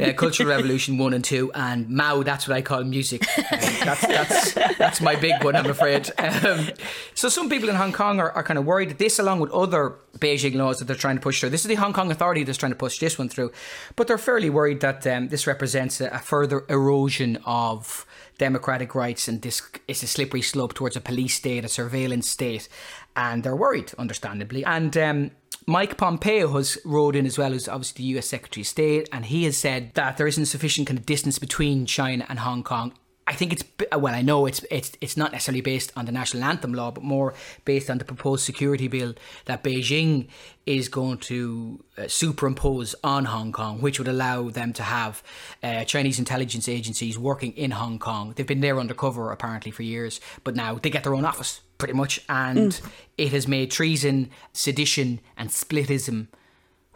Uh, 0.00 0.12
Cultural 0.12 0.48
Revolution 0.48 0.98
one 0.98 1.14
and 1.14 1.24
two, 1.24 1.52
and 1.54 1.88
Mao. 1.88 2.24
That's 2.24 2.48
what 2.48 2.56
I 2.56 2.62
call 2.62 2.82
music. 2.82 3.22
Um, 3.38 3.44
that's 3.84 4.06
that's 4.06 4.52
that's 4.76 5.00
my 5.00 5.14
big 5.14 5.44
one, 5.44 5.54
I'm 5.54 5.70
afraid. 5.70 6.10
Um, 6.18 6.70
so 7.14 7.28
some 7.28 7.48
people 7.48 7.68
in 7.68 7.76
Hong 7.76 7.92
Kong 7.92 8.18
are, 8.18 8.32
are 8.32 8.42
kind 8.42 8.58
of 8.58 8.64
worried 8.64 8.90
that 8.90 8.98
this, 8.98 9.20
along 9.20 9.38
with 9.38 9.52
other 9.52 9.94
Beijing 10.18 10.56
laws 10.56 10.80
that 10.80 10.86
they're 10.86 10.96
trying 10.96 11.16
to 11.16 11.22
push 11.22 11.38
through, 11.38 11.50
this 11.50 11.62
is 11.62 11.68
the 11.68 11.76
Hong 11.76 11.92
Kong 11.92 12.10
Authority 12.10 12.42
that's 12.42 12.58
trying 12.58 12.72
to 12.72 12.76
push 12.76 12.98
this 12.98 13.18
one 13.18 13.28
through, 13.28 13.52
but 13.94 14.08
they're 14.08 14.18
fairly 14.18 14.50
worried 14.50 14.80
that 14.80 15.06
um, 15.06 15.28
this 15.28 15.46
represents 15.46 16.00
a, 16.00 16.08
a 16.08 16.18
further 16.18 16.64
erosion 16.68 17.38
of 17.46 18.04
democratic 18.38 18.94
rights 18.94 19.28
and 19.28 19.42
this 19.42 19.62
is 19.88 20.02
a 20.02 20.06
slippery 20.06 20.42
slope 20.42 20.74
towards 20.74 20.96
a 20.96 21.00
police 21.00 21.34
state, 21.34 21.64
a 21.64 21.68
surveillance 21.68 22.28
state, 22.28 22.68
and 23.16 23.42
they're 23.42 23.56
worried, 23.56 23.92
understandably. 23.98 24.64
And 24.64 24.96
um, 24.96 25.30
Mike 25.66 25.96
Pompeo 25.96 26.48
has 26.54 26.78
wrote 26.84 27.14
in 27.14 27.26
as 27.26 27.38
well 27.38 27.54
as 27.54 27.68
obviously 27.68 28.02
the 28.02 28.18
US 28.18 28.26
Secretary 28.26 28.62
of 28.62 28.66
State, 28.66 29.08
and 29.12 29.26
he 29.26 29.44
has 29.44 29.56
said 29.56 29.92
that 29.94 30.16
there 30.16 30.26
isn't 30.26 30.46
sufficient 30.46 30.88
kind 30.88 30.98
of 30.98 31.06
distance 31.06 31.38
between 31.38 31.86
China 31.86 32.26
and 32.28 32.40
Hong 32.40 32.62
Kong. 32.62 32.92
I 33.26 33.34
think 33.34 33.52
it's 33.52 33.64
well. 33.96 34.14
I 34.14 34.22
know 34.22 34.46
it's 34.46 34.64
it's 34.70 34.92
it's 35.00 35.16
not 35.16 35.30
necessarily 35.32 35.60
based 35.60 35.92
on 35.96 36.06
the 36.06 36.12
national 36.12 36.42
anthem 36.42 36.74
law, 36.74 36.90
but 36.90 37.04
more 37.04 37.34
based 37.64 37.88
on 37.88 37.98
the 37.98 38.04
proposed 38.04 38.44
security 38.44 38.88
bill 38.88 39.14
that 39.44 39.62
Beijing 39.62 40.26
is 40.66 40.88
going 40.88 41.18
to 41.18 41.84
uh, 41.96 42.08
superimpose 42.08 42.94
on 43.04 43.26
Hong 43.26 43.52
Kong, 43.52 43.80
which 43.80 43.98
would 43.98 44.08
allow 44.08 44.48
them 44.48 44.72
to 44.72 44.82
have 44.82 45.22
uh, 45.62 45.84
Chinese 45.84 46.18
intelligence 46.18 46.68
agencies 46.68 47.16
working 47.16 47.52
in 47.52 47.70
Hong 47.72 47.98
Kong. 47.98 48.32
They've 48.34 48.46
been 48.46 48.60
there 48.60 48.80
undercover 48.80 49.30
apparently 49.30 49.70
for 49.70 49.82
years, 49.84 50.20
but 50.42 50.56
now 50.56 50.74
they 50.74 50.90
get 50.90 51.04
their 51.04 51.14
own 51.14 51.24
office 51.24 51.60
pretty 51.78 51.94
much, 51.94 52.24
and 52.28 52.80
it 53.18 53.32
has 53.32 53.46
made 53.46 53.70
treason, 53.70 54.30
sedition, 54.52 55.20
and 55.36 55.48
splitism. 55.50 56.26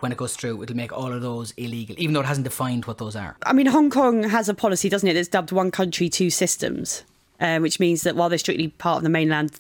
When 0.00 0.12
it 0.12 0.18
goes 0.18 0.36
through, 0.36 0.62
it'll 0.62 0.76
make 0.76 0.92
all 0.92 1.12
of 1.12 1.22
those 1.22 1.52
illegal, 1.56 1.96
even 1.98 2.12
though 2.12 2.20
it 2.20 2.26
hasn't 2.26 2.44
defined 2.44 2.84
what 2.84 2.98
those 2.98 3.16
are. 3.16 3.36
I 3.44 3.52
mean, 3.52 3.66
Hong 3.66 3.88
Kong 3.88 4.24
has 4.24 4.48
a 4.48 4.54
policy, 4.54 4.88
doesn't 4.88 5.08
it, 5.08 5.14
that's 5.14 5.28
dubbed 5.28 5.52
one 5.52 5.70
country, 5.70 6.08
two 6.10 6.28
systems, 6.28 7.02
um, 7.40 7.62
which 7.62 7.80
means 7.80 8.02
that 8.02 8.14
while 8.14 8.28
they're 8.28 8.38
strictly 8.38 8.68
part 8.68 8.98
of 8.98 9.02
the 9.04 9.08
mainland, 9.08 9.58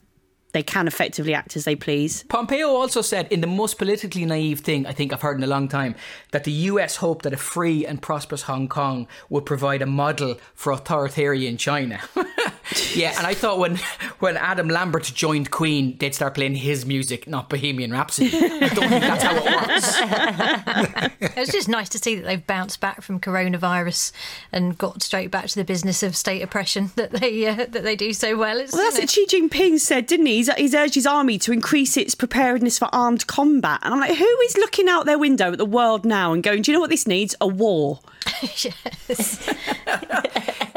they 0.56 0.62
can 0.62 0.86
effectively 0.88 1.34
act 1.34 1.54
as 1.54 1.66
they 1.66 1.76
please. 1.76 2.22
Pompeo 2.30 2.68
also 2.68 3.02
said, 3.02 3.30
in 3.30 3.42
the 3.42 3.46
most 3.46 3.76
politically 3.76 4.24
naive 4.24 4.60
thing 4.60 4.86
I 4.86 4.92
think 4.92 5.12
I've 5.12 5.20
heard 5.20 5.36
in 5.36 5.44
a 5.44 5.46
long 5.46 5.68
time, 5.68 5.94
that 6.30 6.44
the 6.44 6.52
US 6.52 6.96
hoped 6.96 7.24
that 7.24 7.34
a 7.34 7.36
free 7.36 7.84
and 7.84 8.00
prosperous 8.00 8.40
Hong 8.42 8.66
Kong 8.66 9.06
would 9.28 9.44
provide 9.44 9.82
a 9.82 9.86
model 9.86 10.38
for 10.54 10.72
authoritarian 10.72 11.58
China. 11.58 12.00
yeah, 12.94 13.12
and 13.18 13.26
I 13.26 13.34
thought 13.34 13.58
when 13.58 13.76
when 14.20 14.38
Adam 14.38 14.68
Lambert 14.68 15.04
joined 15.14 15.50
Queen, 15.50 15.98
they'd 15.98 16.14
start 16.14 16.32
playing 16.32 16.54
his 16.54 16.86
music, 16.86 17.28
not 17.28 17.50
Bohemian 17.50 17.92
Rhapsody. 17.92 18.34
I 18.34 18.68
don't 18.68 18.88
think 18.88 19.02
that's 19.02 19.22
how 19.22 19.36
it 19.36 19.44
works. 19.44 21.12
It's 21.36 21.52
just 21.52 21.68
nice 21.68 21.90
to 21.90 21.98
see 21.98 22.14
that 22.14 22.22
they've 22.22 22.46
bounced 22.46 22.80
back 22.80 23.02
from 23.02 23.20
coronavirus 23.20 24.10
and 24.52 24.76
got 24.78 25.02
straight 25.02 25.30
back 25.30 25.46
to 25.48 25.54
the 25.54 25.64
business 25.64 26.02
of 26.02 26.16
state 26.16 26.40
oppression 26.40 26.92
that 26.96 27.10
they 27.10 27.46
uh, 27.46 27.56
that 27.56 27.82
they 27.82 27.94
do 27.94 28.14
so 28.14 28.38
well. 28.38 28.58
It's, 28.58 28.72
Well, 28.72 28.82
that's 28.82 28.96
you 29.16 29.22
know, 29.22 29.22
what 29.22 29.50
Xi 29.50 29.66
Jinping 29.66 29.78
said, 29.78 30.06
didn't 30.06 30.26
he? 30.26 30.45
He's, 30.46 30.54
he's 30.56 30.74
urged 30.74 30.94
his 30.94 31.06
army 31.06 31.38
to 31.38 31.52
increase 31.52 31.96
its 31.96 32.14
preparedness 32.14 32.78
for 32.78 32.88
armed 32.92 33.26
combat. 33.26 33.80
And 33.82 33.94
I'm 33.94 34.00
like, 34.00 34.16
who 34.16 34.40
is 34.44 34.56
looking 34.56 34.88
out 34.88 35.06
their 35.06 35.18
window 35.18 35.52
at 35.52 35.58
the 35.58 35.66
world 35.66 36.04
now 36.04 36.32
and 36.32 36.42
going, 36.42 36.62
do 36.62 36.70
you 36.70 36.76
know 36.76 36.80
what 36.80 36.90
this 36.90 37.06
needs? 37.06 37.34
A 37.40 37.46
war. 37.46 38.00
yes. 38.42 39.52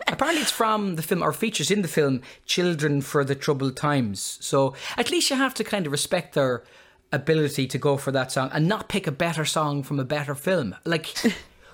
Apparently, 0.07 0.41
it's 0.41 0.51
from 0.51 0.95
the 0.95 1.01
film 1.01 1.21
or 1.21 1.31
features 1.31 1.71
in 1.71 1.81
the 1.81 1.87
film 1.87 2.21
"Children 2.45 3.01
for 3.01 3.23
the 3.23 3.35
Troubled 3.35 3.77
Times." 3.77 4.37
So 4.41 4.73
at 4.97 5.11
least 5.11 5.29
you 5.29 5.37
have 5.37 5.53
to 5.53 5.63
kind 5.63 5.85
of 5.85 5.93
respect 5.93 6.33
their 6.33 6.63
ability 7.13 7.67
to 7.67 7.77
go 7.77 7.95
for 7.95 8.11
that 8.11 8.31
song 8.31 8.49
and 8.51 8.67
not 8.67 8.89
pick 8.89 9.07
a 9.07 9.11
better 9.11 9.45
song 9.45 9.83
from 9.83 9.99
a 9.99 10.05
better 10.05 10.35
film. 10.35 10.75
Like. 10.85 11.15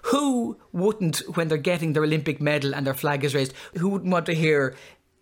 Who 0.10 0.60
wouldn't, 0.71 1.17
when 1.36 1.47
they're 1.47 1.58
getting 1.58 1.93
their 1.93 2.03
Olympic 2.03 2.39
medal 2.39 2.75
and 2.75 2.86
their 2.86 2.93
flag 2.93 3.23
is 3.23 3.34
raised, 3.34 3.53
who 3.79 3.89
wouldn't 3.89 4.12
want 4.12 4.27
to 4.27 4.36
hear 4.36 4.75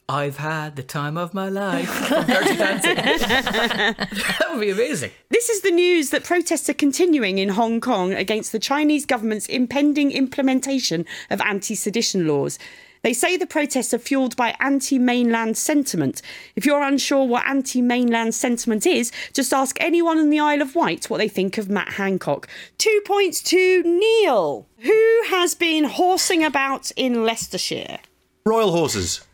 I've 0.09 0.37
had 0.37 0.75
the 0.75 0.83
time 0.83 1.15
of 1.17 1.33
my 1.33 1.47
life 1.47 1.87
from 1.87 2.25
Dirty 2.25 2.57
Dancing? 2.57 2.95
that 2.95 4.47
would 4.51 4.59
be 4.59 4.69
amazing. 4.69 5.11
This 5.29 5.47
is 5.49 5.61
the 5.61 5.71
news 5.71 6.09
that 6.09 6.25
protests 6.25 6.69
are 6.69 6.73
continuing 6.73 7.37
in 7.37 7.49
Hong 7.49 7.79
Kong 7.79 8.13
against 8.13 8.51
the 8.51 8.59
Chinese 8.59 9.05
government's 9.05 9.45
impending 9.47 10.11
implementation 10.11 11.05
of 11.29 11.39
anti 11.41 11.73
sedition 11.73 12.27
laws. 12.27 12.59
They 13.03 13.13
say 13.13 13.37
the 13.37 13.47
protests 13.47 13.93
are 13.93 13.99
fueled 13.99 14.35
by 14.35 14.55
anti 14.59 14.99
mainland 14.99 15.57
sentiment. 15.57 16.21
If 16.57 16.65
you're 16.65 16.83
unsure 16.83 17.25
what 17.25 17.47
anti 17.47 17.81
mainland 17.81 18.35
sentiment 18.35 18.85
is, 18.85 19.11
just 19.31 19.53
ask 19.53 19.77
anyone 19.79 20.17
in 20.17 20.29
the 20.29 20.39
Isle 20.39 20.61
of 20.61 20.75
Wight 20.75 21.09
what 21.09 21.17
they 21.17 21.29
think 21.29 21.57
of 21.57 21.69
Matt 21.69 21.93
Hancock. 21.93 22.49
Two 22.77 23.01
points 23.05 23.41
to 23.43 23.83
Neil, 23.83 24.67
who 24.79 25.21
has 25.27 25.55
been 25.55 25.85
horsing 25.85 26.43
about 26.43 26.91
in 26.97 27.25
Leicestershire. 27.25 27.99
Royal 28.45 28.71
horses. 28.71 29.25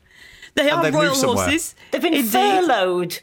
They 0.64 0.70
are 0.70 0.84
they've 0.84 0.94
royal 0.94 1.16
somewhere. 1.16 1.46
horses. 1.46 1.76
They've 1.92 2.02
been 2.02 2.14
Indeed. 2.14 2.32
furloughed 2.32 3.20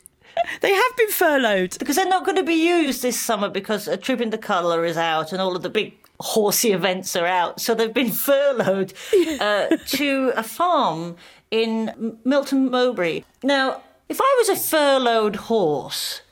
They 0.61 0.73
have 0.73 0.97
been 0.97 1.09
furloughed. 1.11 1.79
because 1.79 1.97
they're 1.97 2.09
not 2.09 2.25
going 2.25 2.37
to 2.37 2.43
be 2.43 2.55
used 2.55 3.03
this 3.03 3.19
summer 3.19 3.49
because 3.49 3.89
a 3.89 3.97
trip 3.97 4.21
in 4.21 4.31
the 4.31 4.39
colour 4.39 4.85
is 4.85 4.97
out 4.97 5.33
and 5.33 5.41
all 5.41 5.57
of 5.57 5.63
the 5.63 5.71
big 5.71 5.95
horsey 6.21 6.73
events 6.73 7.15
are 7.17 7.27
out. 7.27 7.61
So 7.61 7.75
they've 7.75 7.93
been 7.93 8.13
furloughed 8.29 8.93
uh, 9.41 9.77
to 9.99 10.33
a 10.37 10.43
farm 10.43 11.17
in 11.51 12.19
Melton 12.25 12.71
Mowbray. 12.71 13.25
Now, 13.43 13.83
if 14.09 14.21
I 14.21 14.35
was 14.39 14.49
a 14.49 14.57
furloughed 14.57 15.37
horse. 15.37 16.23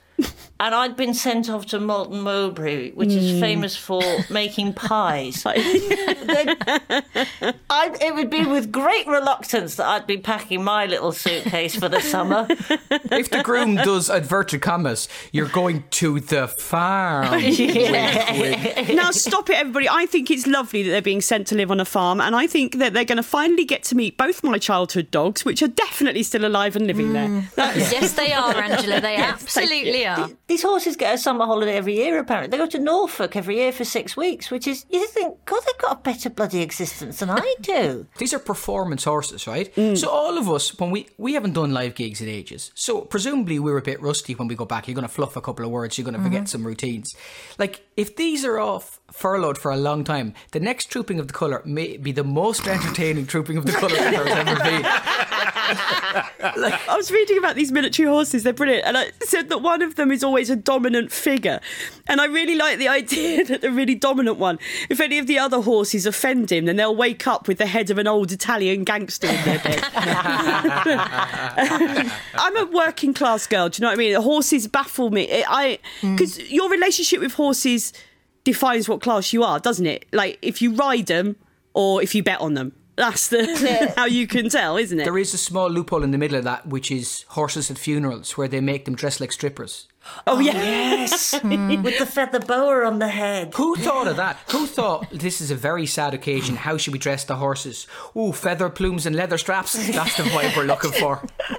And 0.60 0.74
I'd 0.74 0.96
been 0.96 1.14
sent 1.14 1.50
off 1.50 1.66
to 1.66 1.80
Melton 1.80 2.20
Mowbray, 2.20 2.92
which 2.92 3.10
is 3.10 3.32
hmm. 3.32 3.40
famous 3.40 3.76
for 3.76 4.02
making 4.30 4.74
pies. 4.74 5.42
then 5.44 5.56
I, 7.70 7.96
it 8.00 8.14
would 8.14 8.30
be 8.30 8.44
with 8.44 8.70
great 8.70 9.06
reluctance 9.06 9.74
that 9.76 9.86
I'd 9.86 10.06
be 10.06 10.18
packing 10.18 10.62
my 10.62 10.86
little 10.86 11.12
suitcase 11.12 11.74
for 11.74 11.88
the 11.88 12.00
summer. 12.00 12.46
If 13.14 13.30
the 13.30 13.42
groom 13.42 13.76
does 13.76 14.10
inverted 14.10 14.60
commas, 14.60 15.08
you're 15.32 15.48
going 15.48 15.84
to 15.90 16.20
the 16.20 16.48
farm. 16.48 17.30
Wink, 17.30 17.58
wink. 17.58 18.94
now 18.94 19.10
stop 19.10 19.48
it 19.50 19.56
everybody 19.56 19.88
i 19.88 20.06
think 20.06 20.30
it's 20.30 20.46
lovely 20.46 20.82
that 20.82 20.90
they're 20.90 21.02
being 21.02 21.20
sent 21.20 21.46
to 21.48 21.54
live 21.54 21.70
on 21.70 21.80
a 21.80 21.84
farm 21.84 22.20
and 22.20 22.34
i 22.34 22.46
think 22.46 22.78
that 22.78 22.92
they're 22.92 23.04
going 23.04 23.16
to 23.16 23.22
finally 23.22 23.64
get 23.64 23.82
to 23.84 23.94
meet 23.94 24.16
both 24.16 24.42
my 24.42 24.58
childhood 24.58 25.10
dogs 25.10 25.44
which 25.44 25.62
are 25.62 25.68
definitely 25.68 26.22
still 26.22 26.44
alive 26.44 26.76
and 26.76 26.86
living 26.86 27.12
there 27.12 27.28
mm. 27.28 27.54
That's- 27.54 27.92
yes, 27.92 28.12
they 28.14 28.32
are, 28.32 28.56
Angela. 28.56 29.00
They 29.00 29.16
absolutely 29.16 30.06
are. 30.06 30.28
These 30.46 30.62
horses 30.62 30.96
get 30.96 31.14
a 31.14 31.18
summer 31.18 31.46
holiday 31.46 31.74
every 31.74 31.96
year, 31.96 32.18
apparently. 32.18 32.50
They 32.50 32.62
go 32.62 32.68
to 32.70 32.78
Norfolk 32.78 33.34
every 33.34 33.56
year 33.56 33.72
for 33.72 33.84
six 33.84 34.14
weeks, 34.14 34.50
which 34.50 34.66
is, 34.66 34.84
you 34.90 35.06
think, 35.06 35.42
God, 35.46 35.62
they've 35.66 35.78
got 35.78 35.98
a 35.98 36.02
better 36.02 36.28
bloody 36.28 36.60
existence 36.60 37.20
than 37.20 37.30
I 37.30 37.54
do. 37.62 38.06
These 38.18 38.34
are 38.34 38.38
performance 38.38 39.04
horses, 39.04 39.46
right? 39.46 39.74
Mm. 39.74 39.96
So 39.96 40.10
all 40.10 40.36
of 40.36 40.50
us, 40.50 40.78
when 40.78 40.90
we 40.90 41.08
we 41.16 41.32
haven't 41.32 41.54
done 41.54 41.72
live 41.72 41.94
gigs 41.94 42.20
in 42.20 42.28
ages, 42.28 42.72
so 42.74 43.00
presumably 43.00 43.58
we're 43.58 43.78
a 43.78 43.82
bit 43.82 44.02
rusty 44.02 44.34
when 44.34 44.48
we 44.48 44.54
go 44.54 44.66
back. 44.66 44.86
You're 44.86 44.94
going 44.94 45.08
to 45.08 45.12
fluff 45.12 45.36
a 45.36 45.40
couple 45.40 45.64
of 45.64 45.70
words. 45.70 45.96
You're 45.96 46.04
going 46.04 46.16
to 46.16 46.22
forget 46.22 46.42
mm-hmm. 46.42 46.46
some 46.46 46.66
routines. 46.66 47.16
Like 47.58 47.86
if 47.96 48.16
these 48.16 48.44
are 48.44 48.58
off 48.58 49.00
furloughed 49.12 49.58
for 49.58 49.70
a 49.70 49.76
long 49.76 50.04
time, 50.04 50.34
the 50.50 50.60
next 50.60 50.86
trooping 50.86 51.20
of 51.20 51.28
the 51.28 51.32
colour 51.32 51.62
may 51.64 51.96
be 51.96 52.12
the 52.12 52.24
most 52.24 52.66
entertaining 52.66 53.26
trooping 53.26 53.56
of 53.56 53.64
the 53.64 53.72
colour 53.72 53.96
ever 53.96 54.24
been. 54.56 54.84
I 55.66 56.94
was 56.96 57.10
reading 57.10 57.38
about 57.38 57.54
these 57.56 57.72
military 57.72 58.08
horses, 58.08 58.42
they're 58.42 58.52
brilliant. 58.52 58.84
And 58.86 58.98
I 58.98 59.12
said 59.22 59.48
that 59.50 59.58
one 59.58 59.82
of 59.82 59.94
them 59.94 60.10
is 60.10 60.24
always 60.24 60.50
a 60.50 60.56
dominant 60.56 61.12
figure. 61.12 61.60
And 62.06 62.20
I 62.20 62.26
really 62.26 62.56
like 62.56 62.78
the 62.78 62.88
idea 63.00 63.44
that 63.44 63.60
the 63.60 63.70
really 63.70 63.94
dominant 63.94 64.38
one, 64.38 64.58
if 64.90 65.00
any 65.00 65.18
of 65.18 65.26
the 65.26 65.38
other 65.38 65.60
horses 65.60 66.06
offend 66.06 66.50
him, 66.50 66.64
then 66.66 66.76
they'll 66.76 66.96
wake 66.96 67.26
up 67.26 67.48
with 67.48 67.58
the 67.58 67.66
head 67.66 67.90
of 67.90 67.98
an 67.98 68.06
old 68.06 68.32
Italian 68.32 68.84
gangster 68.84 69.28
in 69.28 69.44
their 69.44 69.58
bed. 69.58 69.84
I'm 72.34 72.56
a 72.56 72.66
working 72.66 73.14
class 73.14 73.46
girl, 73.46 73.68
do 73.68 73.80
you 73.80 73.82
know 73.82 73.88
what 73.88 73.94
I 73.94 73.96
mean? 73.96 74.12
The 74.12 74.22
horses 74.22 74.66
baffle 74.68 75.10
me. 75.10 75.44
I 75.46 75.78
Because 76.00 76.38
your 76.50 76.68
relationship 76.70 77.20
with 77.20 77.34
horses 77.34 77.92
defines 78.44 78.88
what 78.88 79.00
class 79.00 79.32
you 79.32 79.42
are, 79.42 79.58
doesn't 79.58 79.86
it? 79.86 80.06
Like 80.12 80.38
if 80.42 80.62
you 80.62 80.74
ride 80.74 81.06
them 81.06 81.36
or 81.72 82.02
if 82.02 82.14
you 82.14 82.22
bet 82.22 82.40
on 82.40 82.54
them. 82.54 82.72
That's 82.96 83.28
the 83.28 83.92
how 83.96 84.04
you 84.06 84.26
can 84.26 84.48
tell, 84.48 84.76
isn't 84.76 85.00
it? 85.00 85.04
There 85.04 85.18
is 85.18 85.34
a 85.34 85.38
small 85.38 85.68
loophole 85.68 86.02
in 86.02 86.12
the 86.12 86.18
middle 86.18 86.38
of 86.38 86.44
that, 86.44 86.66
which 86.66 86.90
is 86.90 87.24
horses 87.28 87.70
at 87.70 87.78
funerals, 87.78 88.36
where 88.36 88.48
they 88.48 88.60
make 88.60 88.84
them 88.84 88.94
dress 88.94 89.20
like 89.20 89.32
strippers. 89.32 89.88
Oh 90.26 90.38
yeah. 90.38 90.52
Yes, 90.52 91.38
hmm. 91.40 91.82
with 91.82 91.98
the 91.98 92.06
feather 92.06 92.38
boa 92.38 92.86
on 92.86 92.98
the 92.98 93.08
head. 93.08 93.54
Who 93.54 93.74
thought 93.76 94.06
of 94.06 94.16
that? 94.16 94.38
Who 94.50 94.66
thought 94.66 95.10
this 95.10 95.40
is 95.40 95.50
a 95.50 95.56
very 95.56 95.86
sad 95.86 96.14
occasion? 96.14 96.56
How 96.56 96.76
should 96.76 96.92
we 96.92 96.98
dress 96.98 97.24
the 97.24 97.36
horses? 97.36 97.86
Ooh, 98.16 98.32
feather 98.32 98.68
plumes 98.68 99.06
and 99.06 99.16
leather 99.16 99.38
straps. 99.38 99.72
That's 99.72 100.16
the 100.16 100.24
vibe 100.24 100.56
we're 100.56 100.64
looking 100.64 100.92
for. 100.92 101.26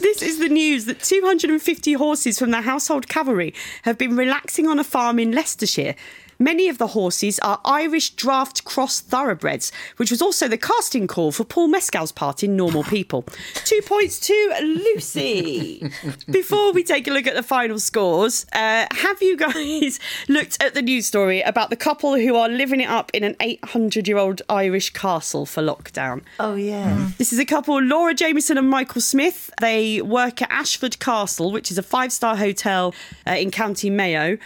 This 0.00 0.22
is 0.22 0.38
the 0.38 0.48
news 0.48 0.84
that 0.86 1.02
250 1.02 1.92
horses 1.94 2.38
from 2.38 2.50
the 2.50 2.62
household 2.62 3.08
cavalry 3.08 3.54
have 3.82 3.98
been 3.98 4.16
relaxing 4.16 4.66
on 4.66 4.78
a 4.78 4.84
farm 4.84 5.18
in 5.18 5.32
Leicestershire. 5.32 5.94
Many 6.40 6.68
of 6.68 6.78
the 6.78 6.88
horses 6.88 7.40
are 7.40 7.60
Irish 7.64 8.14
Draught 8.14 8.62
cross 8.62 9.00
thoroughbreds, 9.00 9.72
which 9.96 10.12
was 10.12 10.22
also 10.22 10.46
the 10.46 10.56
casting 10.56 11.08
call 11.08 11.32
for 11.32 11.42
Paul 11.42 11.66
Mescal's 11.66 12.12
part 12.12 12.44
in 12.44 12.54
Normal 12.54 12.84
People. 12.84 13.24
Two 13.64 13.80
points 13.84 14.20
to 14.20 14.54
Lucy. 14.62 15.90
Before 16.30 16.72
we 16.72 16.84
take 16.84 17.08
a 17.08 17.10
look 17.10 17.26
at 17.26 17.34
the 17.34 17.42
final 17.42 17.80
scores, 17.80 18.46
uh, 18.52 18.86
have 18.88 19.20
you 19.20 19.36
guys 19.36 19.98
looked 20.28 20.62
at 20.62 20.74
the 20.74 20.82
news 20.82 21.06
story 21.06 21.40
about 21.40 21.70
the 21.70 21.76
couple 21.76 22.14
who 22.14 22.36
are 22.36 22.48
living 22.48 22.80
it 22.80 22.88
up 22.88 23.10
in 23.12 23.24
an 23.24 23.34
800 23.40 24.06
year 24.06 24.18
old 24.18 24.40
Irish 24.48 24.90
castle 24.90 25.44
for 25.44 25.60
lockdown? 25.60 26.22
Oh 26.38 26.54
yeah. 26.54 27.10
This 27.18 27.32
is 27.32 27.40
a 27.40 27.44
couple, 27.44 27.82
Laura 27.82 28.14
Jameson 28.14 28.56
and 28.58 28.70
Michael 28.70 29.00
Smith. 29.00 29.50
They 29.60 30.00
work 30.02 30.40
at 30.40 30.50
Ashford 30.52 31.00
Castle, 31.00 31.50
which 31.50 31.72
is 31.72 31.78
a 31.78 31.82
five 31.82 32.12
star 32.12 32.36
hotel 32.36 32.94
uh, 33.26 33.32
in 33.32 33.50
County 33.50 33.90
Mayo. 33.90 34.38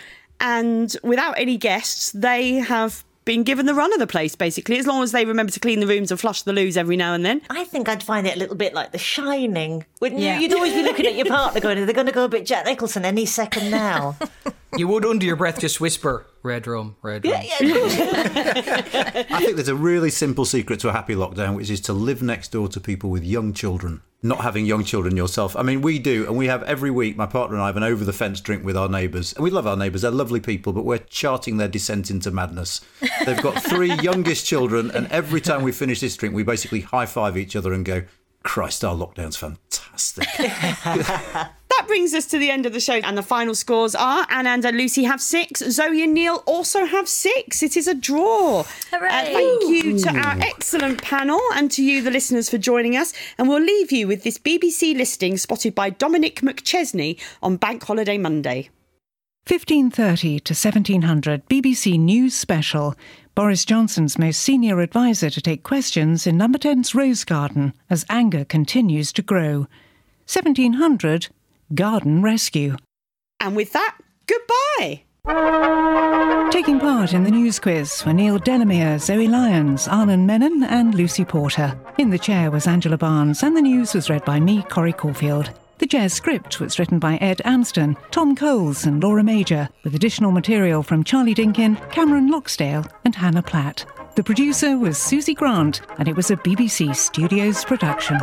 And 0.42 0.94
without 1.02 1.38
any 1.38 1.56
guests, 1.56 2.12
they 2.12 2.54
have 2.54 3.04
been 3.24 3.44
given 3.44 3.66
the 3.66 3.74
run 3.74 3.92
of 3.92 4.00
the 4.00 4.06
place, 4.08 4.34
basically, 4.34 4.76
as 4.78 4.86
long 4.88 5.00
as 5.04 5.12
they 5.12 5.24
remember 5.24 5.52
to 5.52 5.60
clean 5.60 5.78
the 5.78 5.86
rooms 5.86 6.10
and 6.10 6.18
flush 6.18 6.42
the 6.42 6.52
loos 6.52 6.76
every 6.76 6.96
now 6.96 7.14
and 7.14 7.24
then. 7.24 7.40
I 7.48 7.62
think 7.62 7.88
I'd 7.88 8.02
find 8.02 8.26
it 8.26 8.34
a 8.34 8.38
little 8.40 8.56
bit 8.56 8.74
like 8.74 8.90
The 8.90 8.98
Shining. 8.98 9.86
Wouldn't 10.00 10.20
Yeah. 10.20 10.34
you? 10.36 10.42
You'd 10.42 10.54
always 10.54 10.72
be 10.74 10.82
looking 10.88 11.06
at 11.06 11.14
your 11.14 11.26
partner 11.26 11.60
going, 11.60 11.78
are 11.78 11.86
they 11.86 11.92
going 11.92 12.08
to 12.08 12.12
go 12.12 12.24
a 12.24 12.28
bit 12.28 12.44
Jack 12.44 12.66
Nicholson 12.66 13.04
any 13.04 13.24
second 13.24 13.70
now? 13.70 14.16
You 14.74 14.88
would, 14.88 15.04
under 15.04 15.26
your 15.26 15.36
breath, 15.36 15.60
just 15.60 15.82
whisper, 15.82 16.24
red 16.42 16.66
room, 16.66 16.96
red 17.02 17.26
rum. 17.26 17.34
I 17.44 19.38
think 19.44 19.56
there's 19.56 19.68
a 19.68 19.74
really 19.74 20.08
simple 20.08 20.46
secret 20.46 20.80
to 20.80 20.88
a 20.88 20.92
happy 20.92 21.14
lockdown, 21.14 21.56
which 21.56 21.68
is 21.68 21.78
to 21.82 21.92
live 21.92 22.22
next 22.22 22.52
door 22.52 22.68
to 22.68 22.80
people 22.80 23.10
with 23.10 23.22
young 23.22 23.52
children. 23.52 24.00
Not 24.24 24.42
having 24.42 24.64
young 24.66 24.84
children 24.84 25.16
yourself. 25.16 25.56
I 25.56 25.62
mean, 25.62 25.82
we 25.82 25.98
do, 25.98 26.26
and 26.26 26.36
we 26.36 26.46
have 26.46 26.62
every 26.62 26.92
week. 26.92 27.16
My 27.16 27.26
partner 27.26 27.56
and 27.56 27.62
I 27.64 27.66
have 27.66 27.76
an 27.76 27.82
over 27.82 28.04
the 28.04 28.12
fence 28.12 28.40
drink 28.40 28.64
with 28.64 28.76
our 28.76 28.88
neighbours, 28.88 29.32
and 29.32 29.42
we 29.42 29.50
love 29.50 29.66
our 29.66 29.76
neighbours. 29.76 30.02
They're 30.02 30.12
lovely 30.12 30.38
people, 30.38 30.72
but 30.72 30.84
we're 30.84 30.98
charting 30.98 31.56
their 31.56 31.66
descent 31.66 32.08
into 32.08 32.30
madness. 32.30 32.80
They've 33.26 33.42
got 33.42 33.60
three 33.62 33.92
youngest 34.00 34.46
children, 34.46 34.92
and 34.92 35.10
every 35.10 35.40
time 35.40 35.62
we 35.62 35.72
finish 35.72 35.98
this 36.00 36.16
drink, 36.16 36.36
we 36.36 36.44
basically 36.44 36.82
high 36.82 37.06
five 37.06 37.36
each 37.36 37.56
other 37.56 37.72
and 37.72 37.84
go, 37.84 38.04
"Christ, 38.44 38.84
our 38.84 38.94
lockdown's 38.94 39.36
fantastic." 39.36 40.28
That 41.82 41.88
brings 41.88 42.14
us 42.14 42.26
to 42.26 42.38
the 42.38 42.48
end 42.48 42.64
of 42.64 42.72
the 42.72 42.78
show, 42.78 42.92
and 42.92 43.18
the 43.18 43.24
final 43.24 43.56
scores 43.56 43.96
are 43.96 44.24
Anand 44.28 44.64
and 44.64 44.76
Lucy 44.76 45.02
have 45.02 45.20
six, 45.20 45.58
Zoe 45.58 46.04
and 46.04 46.14
Neil 46.14 46.44
also 46.46 46.84
have 46.84 47.08
six. 47.08 47.60
It 47.60 47.76
is 47.76 47.88
a 47.88 47.94
draw. 47.94 48.62
Hooray. 48.92 49.08
Uh, 49.08 49.24
thank 49.24 49.62
you 49.68 49.98
to 49.98 50.10
our 50.10 50.38
excellent 50.38 51.02
panel 51.02 51.40
and 51.56 51.72
to 51.72 51.82
you, 51.82 52.00
the 52.00 52.12
listeners, 52.12 52.48
for 52.48 52.56
joining 52.56 52.96
us. 52.96 53.12
And 53.36 53.48
we'll 53.48 53.64
leave 53.64 53.90
you 53.90 54.06
with 54.06 54.22
this 54.22 54.38
BBC 54.38 54.96
listing 54.96 55.36
spotted 55.36 55.74
by 55.74 55.90
Dominic 55.90 56.36
McChesney 56.36 57.20
on 57.42 57.56
Bank 57.56 57.82
Holiday 57.82 58.16
Monday. 58.16 58.70
1530 59.48 60.38
to 60.38 60.54
1700 60.54 61.48
BBC 61.48 61.98
News 61.98 62.32
Special. 62.32 62.94
Boris 63.34 63.64
Johnson's 63.64 64.20
most 64.20 64.40
senior 64.40 64.78
advisor 64.78 65.30
to 65.30 65.40
take 65.40 65.64
questions 65.64 66.28
in 66.28 66.36
Number 66.36 66.60
10's 66.60 66.94
Rose 66.94 67.24
Garden 67.24 67.74
as 67.90 68.06
anger 68.08 68.44
continues 68.44 69.12
to 69.14 69.22
grow. 69.22 69.66
1700 70.26 71.28
Garden 71.74 72.22
Rescue. 72.22 72.76
And 73.40 73.56
with 73.56 73.72
that, 73.72 73.96
goodbye. 74.26 75.02
Taking 76.50 76.78
part 76.80 77.14
in 77.14 77.24
the 77.24 77.30
news 77.30 77.58
quiz 77.58 78.04
were 78.04 78.12
Neil 78.12 78.38
Delamere, 78.38 78.98
Zoe 78.98 79.28
Lyons, 79.28 79.86
Anand 79.88 80.26
Menon, 80.26 80.64
and 80.64 80.94
Lucy 80.94 81.24
Porter. 81.24 81.78
In 81.98 82.10
the 82.10 82.18
chair 82.18 82.50
was 82.50 82.66
Angela 82.66 82.98
Barnes, 82.98 83.42
and 83.42 83.56
the 83.56 83.62
news 83.62 83.94
was 83.94 84.10
read 84.10 84.24
by 84.24 84.38
me, 84.38 84.62
Corrie 84.64 84.92
Corfield. 84.92 85.50
The 85.78 85.86
chair's 85.86 86.12
script 86.12 86.60
was 86.60 86.78
written 86.78 86.98
by 86.98 87.16
Ed 87.16 87.40
Amsden, 87.44 87.96
Tom 88.10 88.36
Coles, 88.36 88.84
and 88.84 89.02
Laura 89.02 89.24
Major, 89.24 89.68
with 89.82 89.94
additional 89.94 90.30
material 90.30 90.82
from 90.82 91.04
Charlie 91.04 91.34
Dinkin, 91.34 91.76
Cameron 91.90 92.30
Loxdale, 92.30 92.88
and 93.04 93.14
Hannah 93.14 93.42
Platt. 93.42 93.84
The 94.14 94.22
producer 94.22 94.76
was 94.78 94.98
Susie 94.98 95.34
Grant, 95.34 95.80
and 95.98 96.06
it 96.06 96.16
was 96.16 96.30
a 96.30 96.36
BBC 96.36 96.94
Studios 96.94 97.64
production. 97.64 98.18